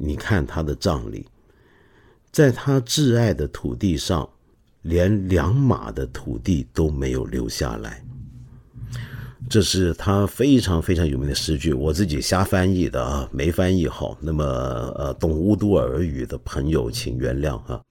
[0.00, 1.26] 你看他的葬礼，
[2.30, 4.28] 在他挚爱的土地上，
[4.82, 8.00] 连两码的土地都没有留下来。
[9.50, 14.16] 这是他非常非常有名的诗句，我自己瞎翻译的啊，没翻译好。
[14.20, 17.82] 那么，呃，懂乌都尔语的朋友请原谅啊。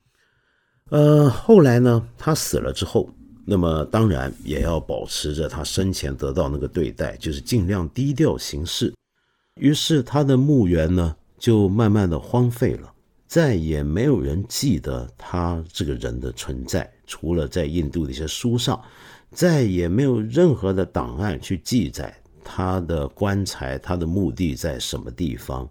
[0.90, 3.10] 呃，后来呢，他死了之后，
[3.44, 8.94] 那么当然也要保持着他生前得到那个对待，就是尽量低调行事。
[9.56, 11.14] 于是他的墓园呢。
[11.38, 12.94] 就慢慢的荒废了，
[13.28, 18.82] 再也没有人记得他这个人的存在，除了在印度的一些书上，
[19.32, 25.70] 再也没有任何的档案去记载他的棺材、他的墓地在什么地方。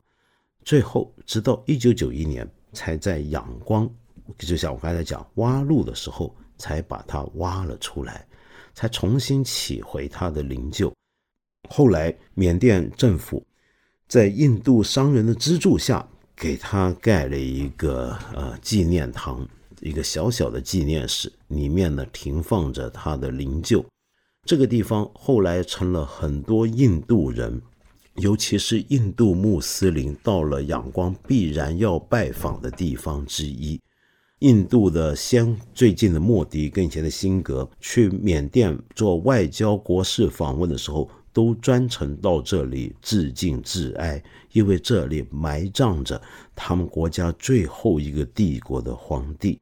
[0.65, 3.89] 最后，直到一九九一年，才在仰光，
[4.39, 8.27] 就像我刚才讲挖路的时候，才把他挖了出来，
[8.75, 10.93] 才重新起回他的灵柩。
[11.69, 13.45] 后来缅甸政府
[14.09, 19.47] 在印度商人的资助下，给他盖了一个呃纪念堂，
[19.81, 23.85] 一个小小的纪念室，里面呢停放着他的灵柩。
[24.45, 27.61] 这个地方后来成了很多印度人，
[28.15, 33.81] 尤其是印度穆斯林到了仰光必然要拜访的地方之一。
[34.41, 44.23] 印度的先最近的莫迪跟以前的辛格去缅甸做外交国事访问的时候，都专程到这里致敬致哀，
[44.53, 46.19] 因为这里埋葬着
[46.55, 49.61] 他们国家最后一个帝国的皇帝。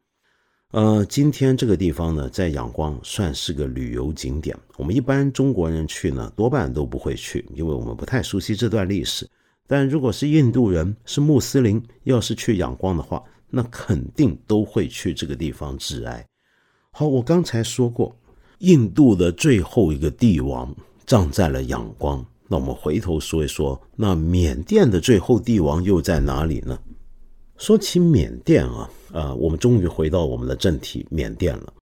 [0.71, 4.57] 呃，今天这个地方呢，在仰光算是个旅游景点。
[4.77, 9.29] 我们一般中国人去呢，多半都不会去，因为我们不太熟悉这段历史。
[9.67, 16.25] 但如果是印度人、是穆斯林，要是去仰光的话，那肯定都会去这个地方致哀。
[16.93, 18.17] 好，我刚才说过，
[18.59, 20.73] 印度的最后一个帝王
[21.07, 22.25] 葬在了仰光。
[22.49, 26.79] 那我们回头说一说，那缅甸的最后帝王又在哪里呢？
[27.57, 28.89] 说起缅甸啊。
[29.13, 31.73] 呃，我们终于回到我们的正题，缅甸了。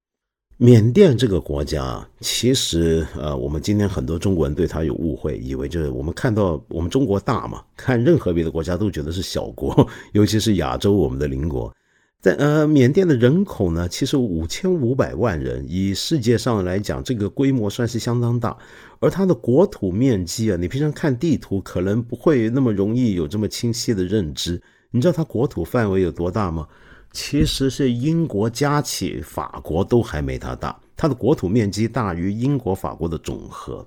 [0.58, 11.74] 缅甸这个国家，其实呃，我们今天很多中国人对它有误会，以为就是我们看到我们中国大嘛，看任何别的国家都觉得是小国，尤其是亚洲我们的邻国。
[12.22, 18.56] 在呃，缅甸的人口呢，其实五千五百万人，以世界上来讲，这个规模算是相当大。
[19.00, 24.62] 而它的国土面积啊，你平常看地图可能不会那么容易有这么清晰的认知。
[24.92, 26.68] 你知道它国土范围有多大吗？
[27.10, 33.84] 其实是英国加起法国都还没它大，它的国土面积大于英国、法国的总和。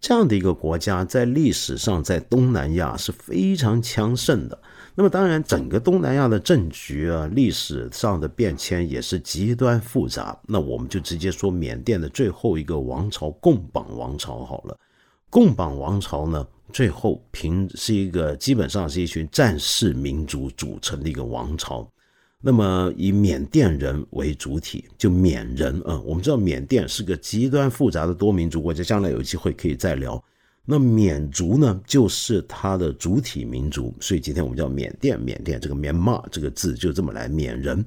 [0.00, 4.60] 这样的一个国家，在历史上在东南亚是非常强盛的。
[5.00, 10.36] 那么，当然，整个东南亚的政局啊，历史上的变迁也是极端复杂。
[10.48, 14.76] 那我们就直接说缅甸的最后一个王朝——贡榜王朝好了。
[15.30, 21.88] 贡榜王朝呢，最后凭是一个基本上是一群战士民族组成的一个王朝。
[22.42, 30.20] 那么以缅甸人为主体，就缅人啊，我们知道缅甸是个极端复杂的多民族国家，将来有机会可以再聊。
[30.70, 35.18] 那缅族呢，就是它的主体民族，所以今天我们叫缅甸。
[35.18, 37.82] 缅甸这个缅骂这个字就这么来，缅人。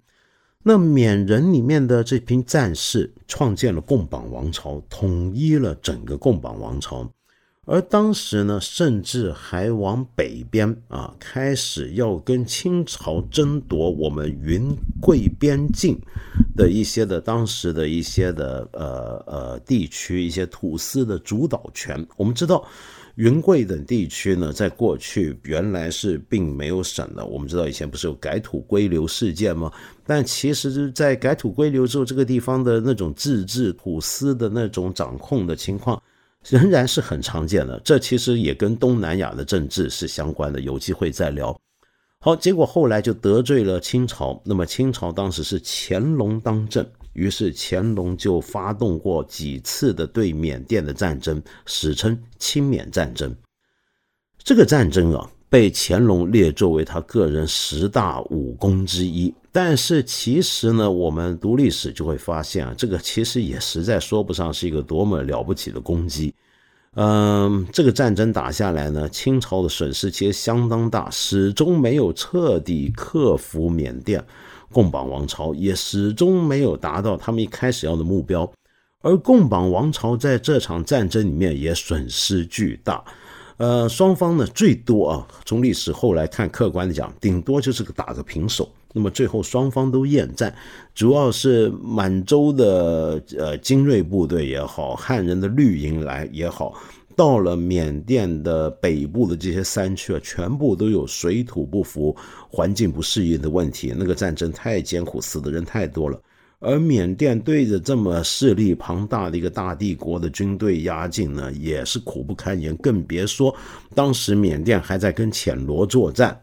[0.64, 7.08] 那缅人里面的这批战士创建了共榜王朝，统一了整个共榜王朝。
[7.72, 15.98] 而当时呢，甚至还往北边啊，开始要跟清朝争夺我们云贵边境
[16.54, 22.06] 的一些的当时的一些的呃呃地区，一些土司的主导权。
[22.18, 22.62] 我们知道，
[23.16, 27.26] 云贵等地区呢，在过去原来是并没有省的。
[27.26, 29.72] 我们知道以前不是有改土归流事件吗？
[30.06, 36.04] 但其实，在改土归流之后，这个地方的那种自治土司的那种掌控的情况。
[36.48, 41.60] 仍然是很常见的，这其实也跟东南亚的政治是相关的，有机会再聊。
[42.20, 53.36] 好，结果后来就得罪了清朝，那么清朝当时是乾隆当政，于是乾隆就发动过几次的对缅甸的战争，史称清缅战争。
[54.44, 55.30] 这个战争啊。
[55.52, 66.34] 被乾隆列作为他个人十大武功之一，但是其实呢，我们读历史就会发现啊，这个其实也实在说不上是一个多么了不起的功绩。
[66.96, 74.24] 嗯，这个战争打下来呢，清朝的损失其实相当大，始终没有彻底克服缅甸，
[74.72, 78.50] 贡榜王朝也始终没有达到他们一开始要的目标，
[79.02, 83.04] 而贡榜王朝在这场战争里面也损失巨大。
[83.58, 88.70] 呃，双方呢最多啊，从历史后来看，客观的讲，顶多就是个打个平手。
[88.94, 90.54] 那么最后双方都厌战，
[90.94, 96.74] 主要是满洲的呃精锐部队也好，汉人的绿营来也好，
[97.16, 102.16] 到了缅甸的北部的这些山区啊，全部都有水土不服、
[102.50, 103.94] 环境不适应的问题。
[103.98, 106.20] 那个战争太艰苦，死的人太多了。
[106.60, 112.76] 而缅甸对着这么势力庞大的一个大帝国的军队压境呢，也是苦不堪言。
[112.78, 113.52] 更别说
[113.96, 116.40] 当时缅甸还在跟暹罗作战。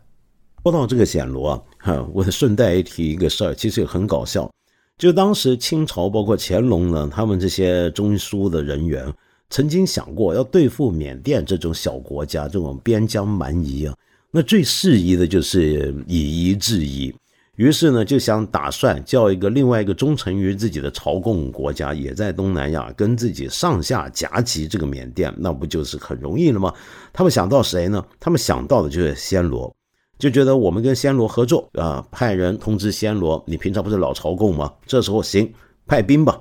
[0.64, 4.51] 说到这个暹罗啊，哈， 我顺带提一个事儿，其实也很搞笑。
[4.97, 9.12] 就当时清朝包括乾隆呢，他们这些中枢的人员
[9.49, 13.95] 曾经想过要对付缅甸这种小国家，这种边疆蛮夷啊，
[14.33, 17.14] 那最适宜的就是以夷制夷。
[17.55, 26.72] 于是呢，就想打算叫一个另外一个忠诚于自己的朝贡国家，也在东南亚跟自己上下夹击这个缅甸，那不就是很容易了吗？
[27.12, 28.05] 他们想到谁呢？
[28.20, 29.74] 他们想到的就是暹罗。
[30.18, 34.72] 就觉得我们跟暹罗合作啊，派人通知暹罗，你平常不是老朝贡吗？
[34.84, 35.52] 这时候行，
[35.86, 36.40] 派兵吧，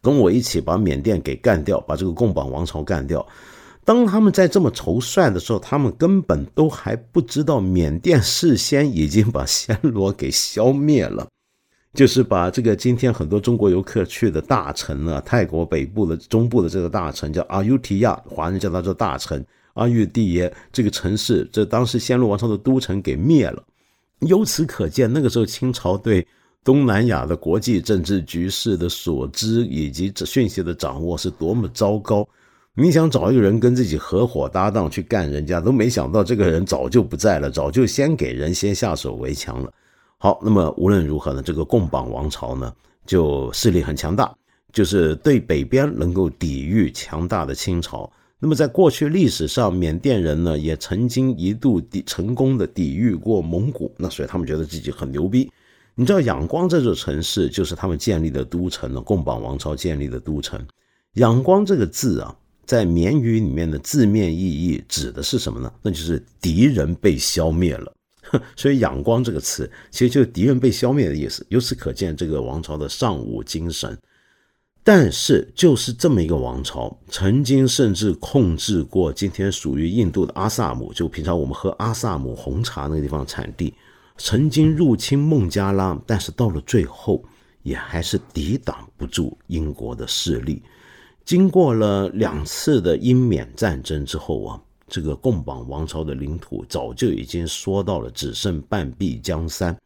[0.00, 3.26] 跟我一起把缅甸给干掉，把这个贡榜王朝干掉。
[3.84, 11.26] 当他们在这么筹算的时候，他们根本都还不知道缅甸事先已经把暹罗给消灭了，
[11.94, 19.44] 就是把这个今天很多中国游客去的大城啊，泰国北部的中部的这个大城叫阿尤提亚，华人叫它做大城。
[19.76, 23.62] 阿育帝耶这个城市，这当时暹罗王朝的都城给灭了。
[24.20, 26.26] 由此可见，那个时候清朝对
[26.64, 32.26] 东南亚的国际政治局势的所知以及这讯息的掌握是多么糟糕。
[32.78, 39.72] 你想找一个人跟自己合伙搭档去干人家，都没想到这个人早就不在了，早就先给人先下手为强了。
[40.18, 42.72] 好，那么无论如何呢，这个贡榜王朝呢，
[43.06, 44.34] 就势力很强大，
[44.72, 48.10] 就是对北边能够抵御强大的清朝。
[48.38, 55.50] 那么，在过去历史上，缅甸人呢也曾经一度抵成功的抵御过蒙古，那所以他们觉得自己很牛逼。
[55.94, 60.60] 你知道仰光这座城市就是他们建立的都城呢，贡榜王朝建立的都城。
[61.14, 65.72] 仰光这个字啊，在缅语里面的字面意义指的是什么呢？
[65.80, 67.90] 那就是敌人被消灭了。
[68.54, 71.46] 所以仰光这个词其实就是敌人被消灭的意思。
[71.48, 73.96] 由此可见，这个王朝的尚武精神。
[74.88, 83.74] 但是，就是这么一个王朝，曾经甚至控制过今天属于印度的阿萨姆，就平常我们喝阿萨姆红茶那个地方产地，
[84.16, 87.20] 曾经入侵孟加拉，但是到了最后，
[87.64, 90.62] 也还是抵挡不住英国的势力。
[91.24, 99.76] 经过了两次的英缅战争之后啊，这个贡榜王朝的领土早就已经缩到了只剩半壁江山。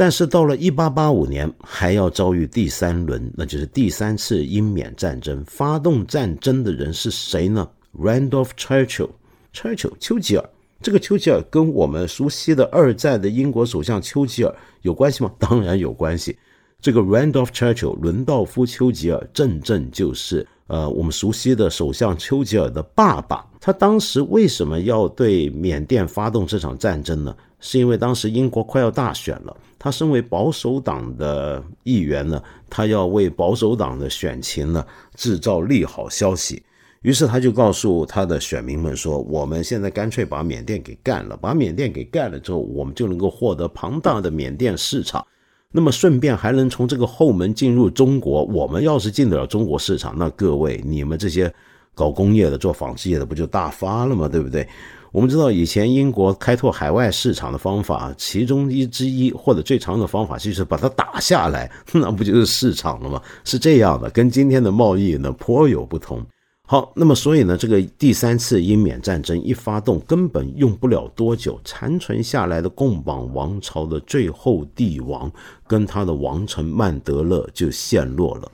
[0.00, 5.44] 但是到了一八八五年，还要遭遇第三轮，那就是第三次英缅战争。
[5.44, 10.50] 发动战争的人是谁呢？Randolph Churchill，Churchill，丘吉尔。
[10.80, 15.30] 这个丘吉尔跟我们熟悉的二战的英国首相丘吉尔有关系吗？
[15.38, 16.38] 当然有关系。
[16.80, 23.44] 这个 Randolph Churchill，伦道夫·丘吉尔，正正就是呃我们熟悉的首相丘吉尔的爸爸。
[23.60, 27.36] 他当时为什么要对缅甸发动这场战争呢？
[27.60, 36.62] 是因为当时英国快要大选了，他身为保守党的议员呢，他要为保守党的选情呢制造利好消息，
[37.00, 45.26] 于是他就告诉他的选民们说：“我们现在干脆把缅甸给干了，把缅甸给干了之后，我们就能够获得庞大的缅甸市场，
[45.72, 48.44] 那么顺便还能从这个后门进入中国。
[48.44, 51.50] 我们要是进得了中国市场，那各位你们这些
[51.94, 54.28] 搞工业的、做纺织业的不就大发了吗？
[54.28, 54.68] 对不对？”
[55.12, 63.20] 我们知道以前英国开拓海外市场的方法，其中一之一或者最常用的方法就是把它打下来， 那不就是市场了吗？
[63.44, 66.24] 是这样的，跟今天的贸易呢颇有不同。
[66.64, 75.28] 好，那么所以呢，这个第三次英缅战争一发动，根本用不了多久，残存下来的贡榜王朝的最后帝王
[75.66, 78.48] 跟他的王臣曼德勒就陷落了。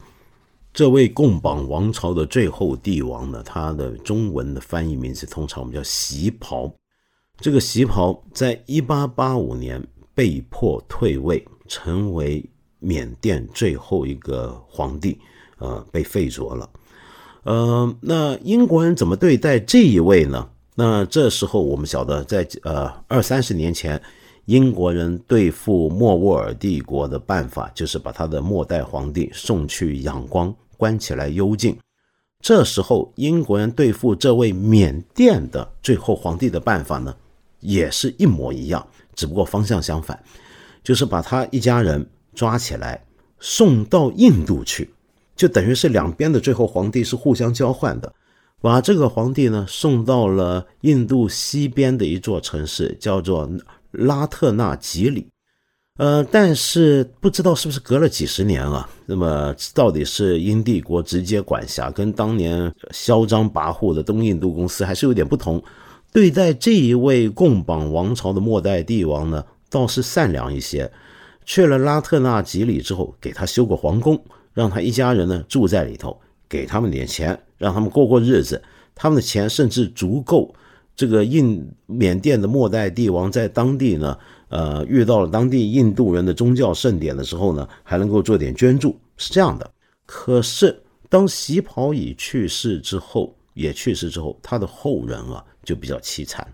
[0.77, 6.71] 这位贡榜王朝的最后帝王呢，他的中文的翻译名字通常我们叫袭袍。
[7.41, 9.83] 这个袭袍在一八八五年
[10.15, 12.45] 被迫退位，成为
[12.79, 15.19] 缅甸最后一个皇帝，
[15.57, 16.69] 呃，被废黜了。
[17.45, 20.47] 呃，那英国人怎么对待这一位呢？
[20.75, 23.99] 那这时候我们晓得，在呃二三十年前，
[24.45, 30.55] 英国人对付莫卧儿帝国的办法，就是把他的末代皇帝送去仰光。
[30.77, 31.79] 关起来幽禁。
[32.41, 37.17] 这时候，英国人对付这位缅甸的最后皇帝的办法呢，
[37.61, 40.23] 也是一模一样，只不过方向相反，
[40.85, 43.03] 就是把他一家人抓起来
[43.41, 44.93] 送到印度去，
[45.35, 48.15] 就等于是两边的最后皇帝是互相交换的，
[48.61, 53.51] 把这个皇帝呢送到了印度西边的一座城市，叫做
[53.91, 55.27] 拉特纳吉里。
[55.97, 58.87] 呃，但是不知道是不是隔了几十年啊？
[59.07, 65.63] 那么到底是英帝国直接管辖，跟当年嚣张跋扈的东印度公司还是有点不同。
[66.13, 70.91] 对待这一位贡榜王朝的末代帝王呢，倒是善良一些。
[71.47, 74.23] 去了拉特纳吉里之后，给他修个皇宫，
[74.53, 78.63] 让他一家人呢住在里头，给他们点钱，让他们过过日子。
[78.95, 80.55] 他们的钱甚至足够
[80.95, 84.19] 这个印缅甸的末代帝王在当地呢。
[84.49, 89.69] 呃，遇到了当地印度人的宗教盛典的时候呢，还能够做点捐助，是这样的。
[90.07, 96.47] 可是当喜袍已去世之后，也去世之后，他的后人啊就比较凄惨。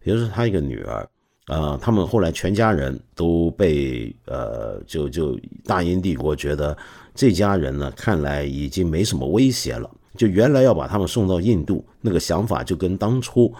[0.00, 1.06] 比如说他一个女儿，
[1.48, 6.74] 呃，他们后来全家人都被呃，就就大英帝国觉得
[7.14, 9.90] 这家人呢，看来已经没什么威胁了。
[10.16, 13.52] 就原来要把他们送到印度，那个想法就跟当初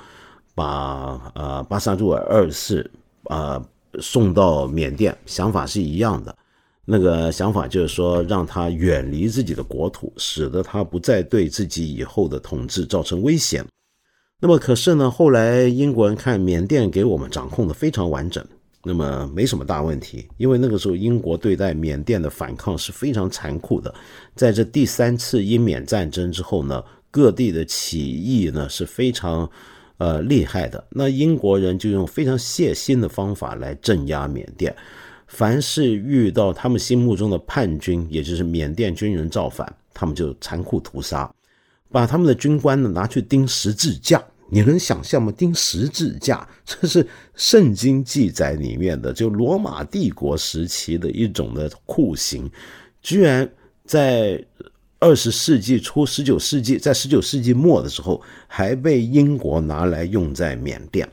[0.54, 2.90] 把呃巴萨杜尔二世。
[3.24, 3.62] 啊
[4.00, 6.34] 送到缅甸，想法是一样的。
[6.86, 13.64] 那个想法就是说，让他远离自己的国土，使得他不再对自己以后的统治造成危险。
[14.40, 18.44] 那么，可是呢，后来英国人看缅甸给我们掌控的非常完整，
[18.82, 20.28] 那么没什么大问题。
[20.36, 23.94] 因为那个时候英国对待缅甸的反抗是非常残酷的。
[24.34, 29.50] 在这第三次英缅战争之后呢，各地的起义呢是非常
[29.98, 30.84] 呃厉害的。
[30.90, 34.74] 那英国人就用非常血腥的方法来镇压缅甸。
[35.26, 41.32] 凡是遇到他们心目中的叛军，也就是缅甸军人造反，他们就残酷屠杀，
[41.90, 44.22] 把他们的军官呢拿去钉十字架。
[44.50, 45.32] 你能想象吗？
[45.32, 52.48] 钉十字架，这是圣经记载里面的，就罗马帝国时期的一种的酷刑，
[53.00, 53.50] 居然
[53.84, 54.40] 在
[55.04, 61.06] 二十世纪初、十九世纪，在十九世纪末的时候，还被英国拿来用在缅甸。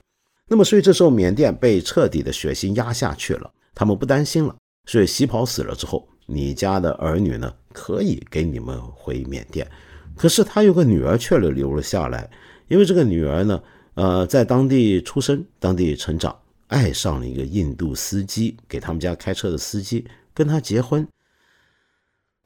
[0.47, 3.51] 那么，所以这时候缅甸被彻底的血腥压下去了。
[3.75, 9.69] 他们不担心了，所以喜跑死了之后，你家的儿女呢可以给你们回缅甸。
[10.15, 12.29] 可是他有个女儿却留了下来，
[12.69, 13.61] 因为这个女儿呢，
[13.95, 16.33] 呃，在当地出生，当地成长，
[16.67, 21.05] 爱上了一个印度司机，给他们家开车的司机，跟他结婚。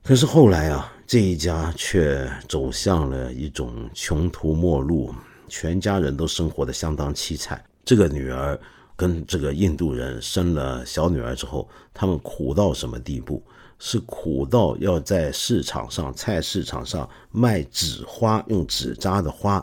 [0.03, 5.13] 可是后来啊，这一家却走向了一种穷途末路，
[5.47, 7.63] 全家人都生活的相当凄惨。
[7.83, 8.59] 这个女儿。
[8.97, 13.43] 跟这个印度人生了小女儿之后，他们苦到什么地步？
[13.77, 19.61] 是苦到要在市场上、菜市场上卖纸花，用纸扎的花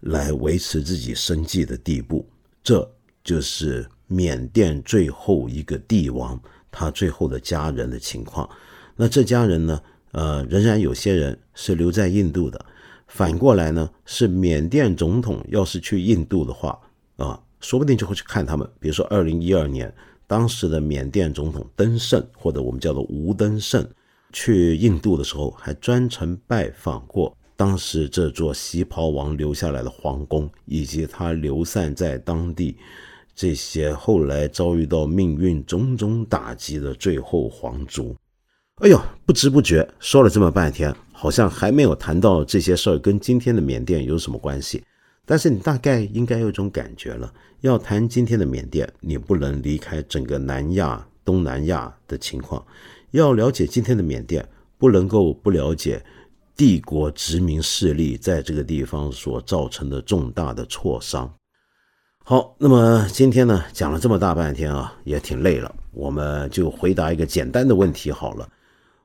[0.00, 2.26] 来维持自己生计的地步。
[2.64, 2.90] 这
[3.22, 8.48] 就是缅甸最后一个帝王他最后的家人的情况。
[8.96, 9.78] 那这家人呢？
[10.12, 12.64] 呃，仍然有些人是留在印度的。
[13.08, 16.78] 反过来呢，是缅甸总统要是去印度的话
[17.16, 17.38] 啊。
[17.60, 18.68] 说不定就会去看他们。
[18.80, 19.94] 比如说，二零一二年，
[20.26, 23.86] 当时的缅甸总统登盛，或者我们叫做吴登盛，
[24.32, 32.76] 去印度的时候，还专程拜访过当时这座西袍王留下来的皇宫，以及他流散在当地
[33.32, 38.16] 这些后来遭遇到命运种种打击的最后皇族。
[38.80, 44.82] 哎呦，不知不觉说了这么半天，好像还没有谈到这些事儿跟今天的缅甸有什么关系。
[45.24, 47.32] 但是你大概应该有一种感觉了。
[47.60, 52.64] 要谈今天的缅甸，你不能离开整个南亚、东南亚的情况。
[53.12, 54.44] 要了解今天的缅甸，
[54.78, 56.04] 不能够不了解
[56.56, 61.32] 帝国殖民势力在这个地方所造成的重大的挫伤。
[62.24, 65.72] 好，那么今天呢，讲了这么大半天啊，也挺累了。
[65.92, 68.48] 我们就回答一个简单的问题好了。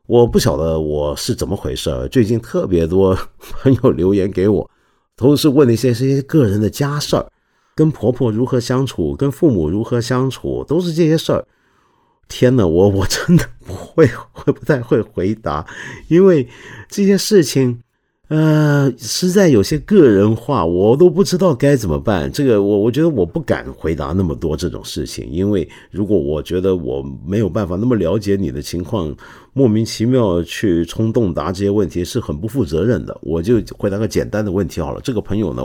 [0.08, 4.70] 我不晓得我是怎么回事，最近特别多 朋友留言给我。
[5.18, 7.28] 都是问那些这些个人的家事儿，
[7.76, 11.46] 跟婆婆如何相处，跟父母如何相处，都是这些事儿。
[12.30, 15.66] 天哪，我我真的 不会，会不太会回答，
[16.08, 16.48] 因为
[16.88, 17.82] 这些事情。
[18.30, 22.30] 呃，实在有些个人化，我都不知道该怎么办。
[22.30, 29.16] 这个，我我觉得我不敢回答那么多这种事情，因为如果我觉得我没有办法那么了解你的情况，
[29.54, 33.18] 莫名其妙去冲动答这些问题是很不负责任的。
[33.22, 35.00] 我就回答个简单的问题好了。
[35.02, 35.64] 这个朋友呢，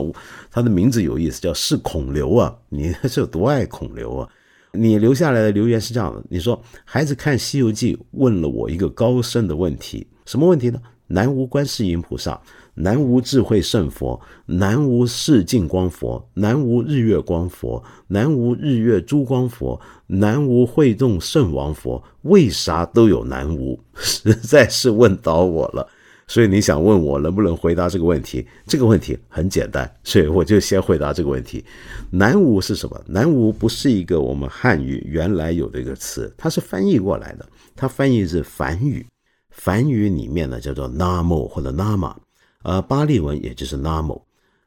[0.49, 4.29] 他的名字有意思，叫是孔刘啊， 你是有多爱孔刘啊？
[4.71, 10.79] 你留下来的留言是这样的，你说孩子看《西游记》问了我一个高深的问题，什么问题呢？
[11.07, 12.39] 南无观世音菩萨，
[12.75, 22.03] 南无智慧圣佛，南无世净光佛，南无日月光佛，南无日月珠光佛，南无会众圣王佛。
[22.23, 23.79] 为啥都有南无？
[23.95, 25.87] 实在是问倒我了。
[26.25, 28.47] 所以你想问我能不能回答这个问题？
[28.65, 31.63] 这个问题很简单，所以我就先回答这个问题。
[32.09, 32.99] 南无是什么？
[33.05, 37.45] 南无不是一个我们汉语原来有的一个词，它是翻译过来的，
[37.75, 39.05] 它翻译是梵语。
[39.53, 42.15] 梵语里面呢叫做 Namo 或者 Nama，
[42.63, 44.21] 呃，巴利文也就是 Namo。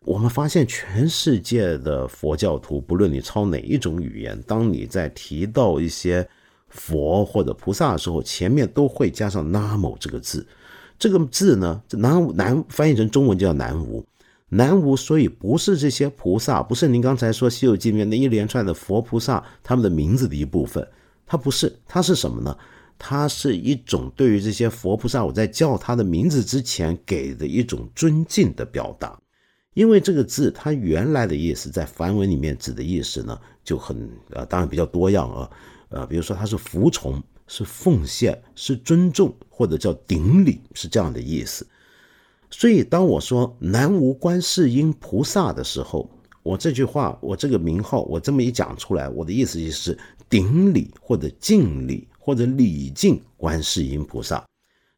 [0.04, 6.26] 我们发现全世界的佛教徒，不论你抄哪一种语言，当你在提到一些
[6.68, 10.46] 佛或者菩萨的时候，前面都会加上 Namo 这个字。
[10.96, 14.06] 这个字呢，这南南翻译成中文叫南无，
[14.48, 20.86] 南无，所以不是这些菩萨，不是您刚才说《西游记》里面那一连串的佛菩萨他们的名字的一部分，
[21.26, 22.56] 它不是，它是什么呢？
[22.98, 29.18] 它是一种对于这些佛菩萨，我在叫他的名字之前给的一种尊敬的表达。
[29.74, 35.50] 因为这个字，它原来的意思在梵文里面指的意思呢，就很呃，当然比较多样啊，
[35.90, 41.66] 呃，比如说它是服从、是奉献、是尊重，或者叫顶礼，是这样的意思。
[42.50, 46.08] 所以当我说南无观世音菩萨的时候，
[46.42, 49.98] 我这句话，我这个名号，我这么一讲出来，我的意思就是
[50.30, 54.44] 顶礼或者敬礼或者礼敬观世音菩萨。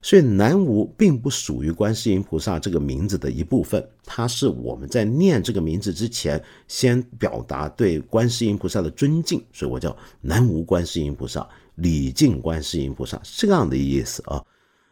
[0.00, 14.42] 所以南无并不属于观世音菩萨这个名字的一部分，它是我们在念这个名字之前，先表达对观世音菩萨的尊敬，所以我叫南无观世音菩萨，礼敬观世音菩萨，是这样的意思啊。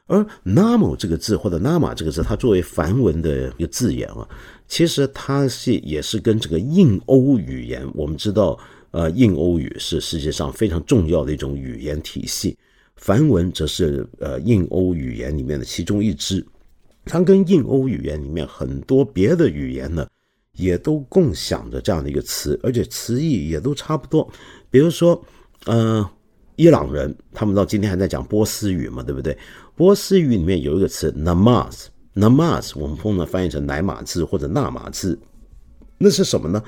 [0.08, 4.28] 而 “namo” 这个字或者 “nama” 这个字，它作为梵文的一个字眼啊，
[4.68, 8.58] 其实它是也是跟这个印欧语言，我们知道，
[8.96, 12.56] 呃，印欧语是世界上非常重要的一种语言体系。
[12.96, 16.42] 梵文则是呃印欧语言里面的其中一支，
[17.04, 20.08] 它跟印欧语言里面很多别的语言呢，
[20.52, 24.26] 也都共享着这样的一个词，而且词义也都差不多。
[24.70, 25.22] 比如说，
[25.66, 26.02] 呃，
[26.56, 29.36] 伊朗人他们到今天还在讲波斯语嘛，对不对？
[29.74, 35.18] 波斯语里面有一个词 namaz，namaz 我们通常翻译成乃玛字或者纳玛字，
[35.98, 36.64] 那是什么呢？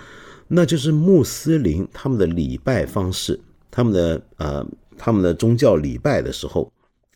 [0.49, 3.39] 那就是穆斯林他们的礼拜方式，
[3.71, 4.67] 他们的呃。
[5.01, 6.73] 他们的宗教礼拜的时候，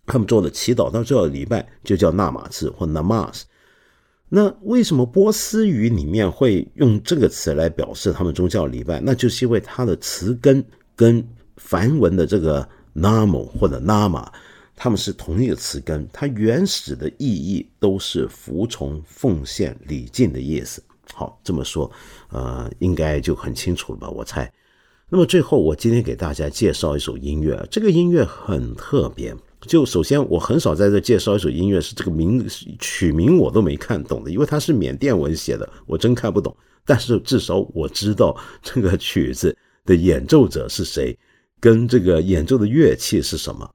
[0.07, 3.43] 他们做的祈祷，到最后礼拜就叫纳玛字或 namaz。
[4.29, 9.01] 那为什么波斯语里面会用这个词来表示他们宗教礼拜？
[9.01, 10.65] 那就是因为它的词根
[10.95, 11.27] 跟
[11.57, 14.29] 梵文的这个 namo 或者 nama，
[14.77, 20.81] 他们是同一个词根，它原始的意义都是服从、奉献、礼敬的意思。
[21.23, 21.89] 好，这么说，
[22.31, 24.11] 呃，应该就很清楚了吧？
[24.11, 24.53] 我猜。
[25.09, 27.65] 那么最后，我今天给大家介绍一首音乐。
[27.71, 29.33] 这个音乐很特别。
[29.61, 32.45] 就首先，我很少在这介绍一首音乐，是这个名
[32.81, 36.57] 曲名我都没看懂的，因为它是缅甸文写的，我真看不懂。
[36.85, 41.17] 但是至少我知道这个曲子的演奏者是谁，
[41.61, 43.71] 跟这个演奏的乐器是什么。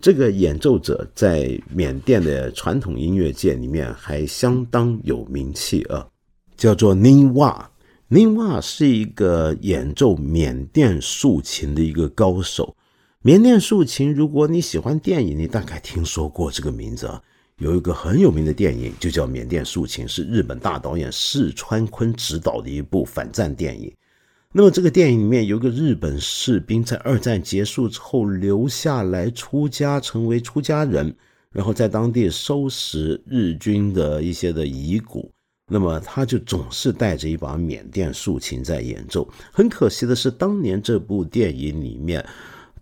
[0.00, 6.06] 这个演奏者在缅甸的传统音乐界里面还相当有名气啊，
[6.56, 7.70] 叫做尼瓦。
[8.08, 12.76] 宁瓦是一个演奏缅甸竖琴的一个高手。
[13.22, 17.22] 缅甸竖琴，如果你喜欢电影，你大概听说过这个名字啊。
[17.58, 23.92] 有一个很有名的电影，就叫《缅甸竖琴》，是日本大导演四川昆执导的一部反战电影。
[24.52, 31.14] 那么这个电影里面有一个日本士兵，在二战结束之后留下来出家，成为出家人，
[31.52, 35.30] 然后在当地收拾日军的一些的遗骨。
[35.72, 39.26] 那么他就总是带着一把缅甸竖琴在演奏。
[39.50, 42.22] 很可惜的是，当年这部电影里面，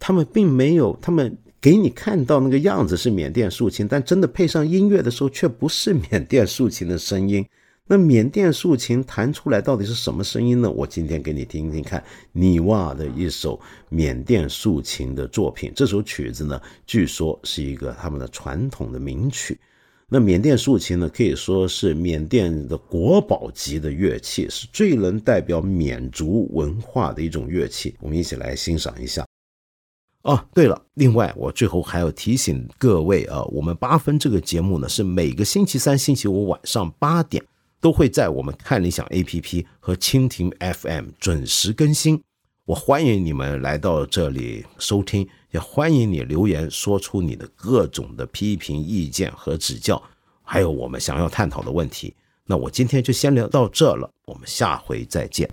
[0.00, 7.46] 他们并没有，他们给你看到那个样子是缅甸竖琴，但真的配上音乐的时候，却不是缅甸竖琴的声音。
[7.86, 10.68] 那缅甸竖琴弹出来到底是什么声音呢？
[10.68, 15.72] 我今天给你听听看，尼瓦的一首缅甸竖琴的作品。
[15.76, 19.56] 这首曲子呢，据说是一个他们的传统的名曲。
[20.12, 27.94] 那缅甸竖琴呢，可以说是缅甸的国宝级的乐器，是最能代表缅族文化的一种乐器。
[28.00, 29.24] 我们一起来欣赏一下。
[30.22, 37.44] 哦，对了，另外我最后还要提醒各位啊，我们八分这个节目呢，是每个星期三、星期五晚上八点
[37.80, 42.20] 都会在我们看理想 APP 和蜻蜓 FM 准时更新。
[42.64, 50.00] 我欢迎你们来到这里收听，也欢迎你留言说出你的各种的批评意见和指教，
[50.42, 52.14] 还有我们想要探讨的问题。
[52.46, 55.50] 那我今天就先聊到这了，我们下回再见。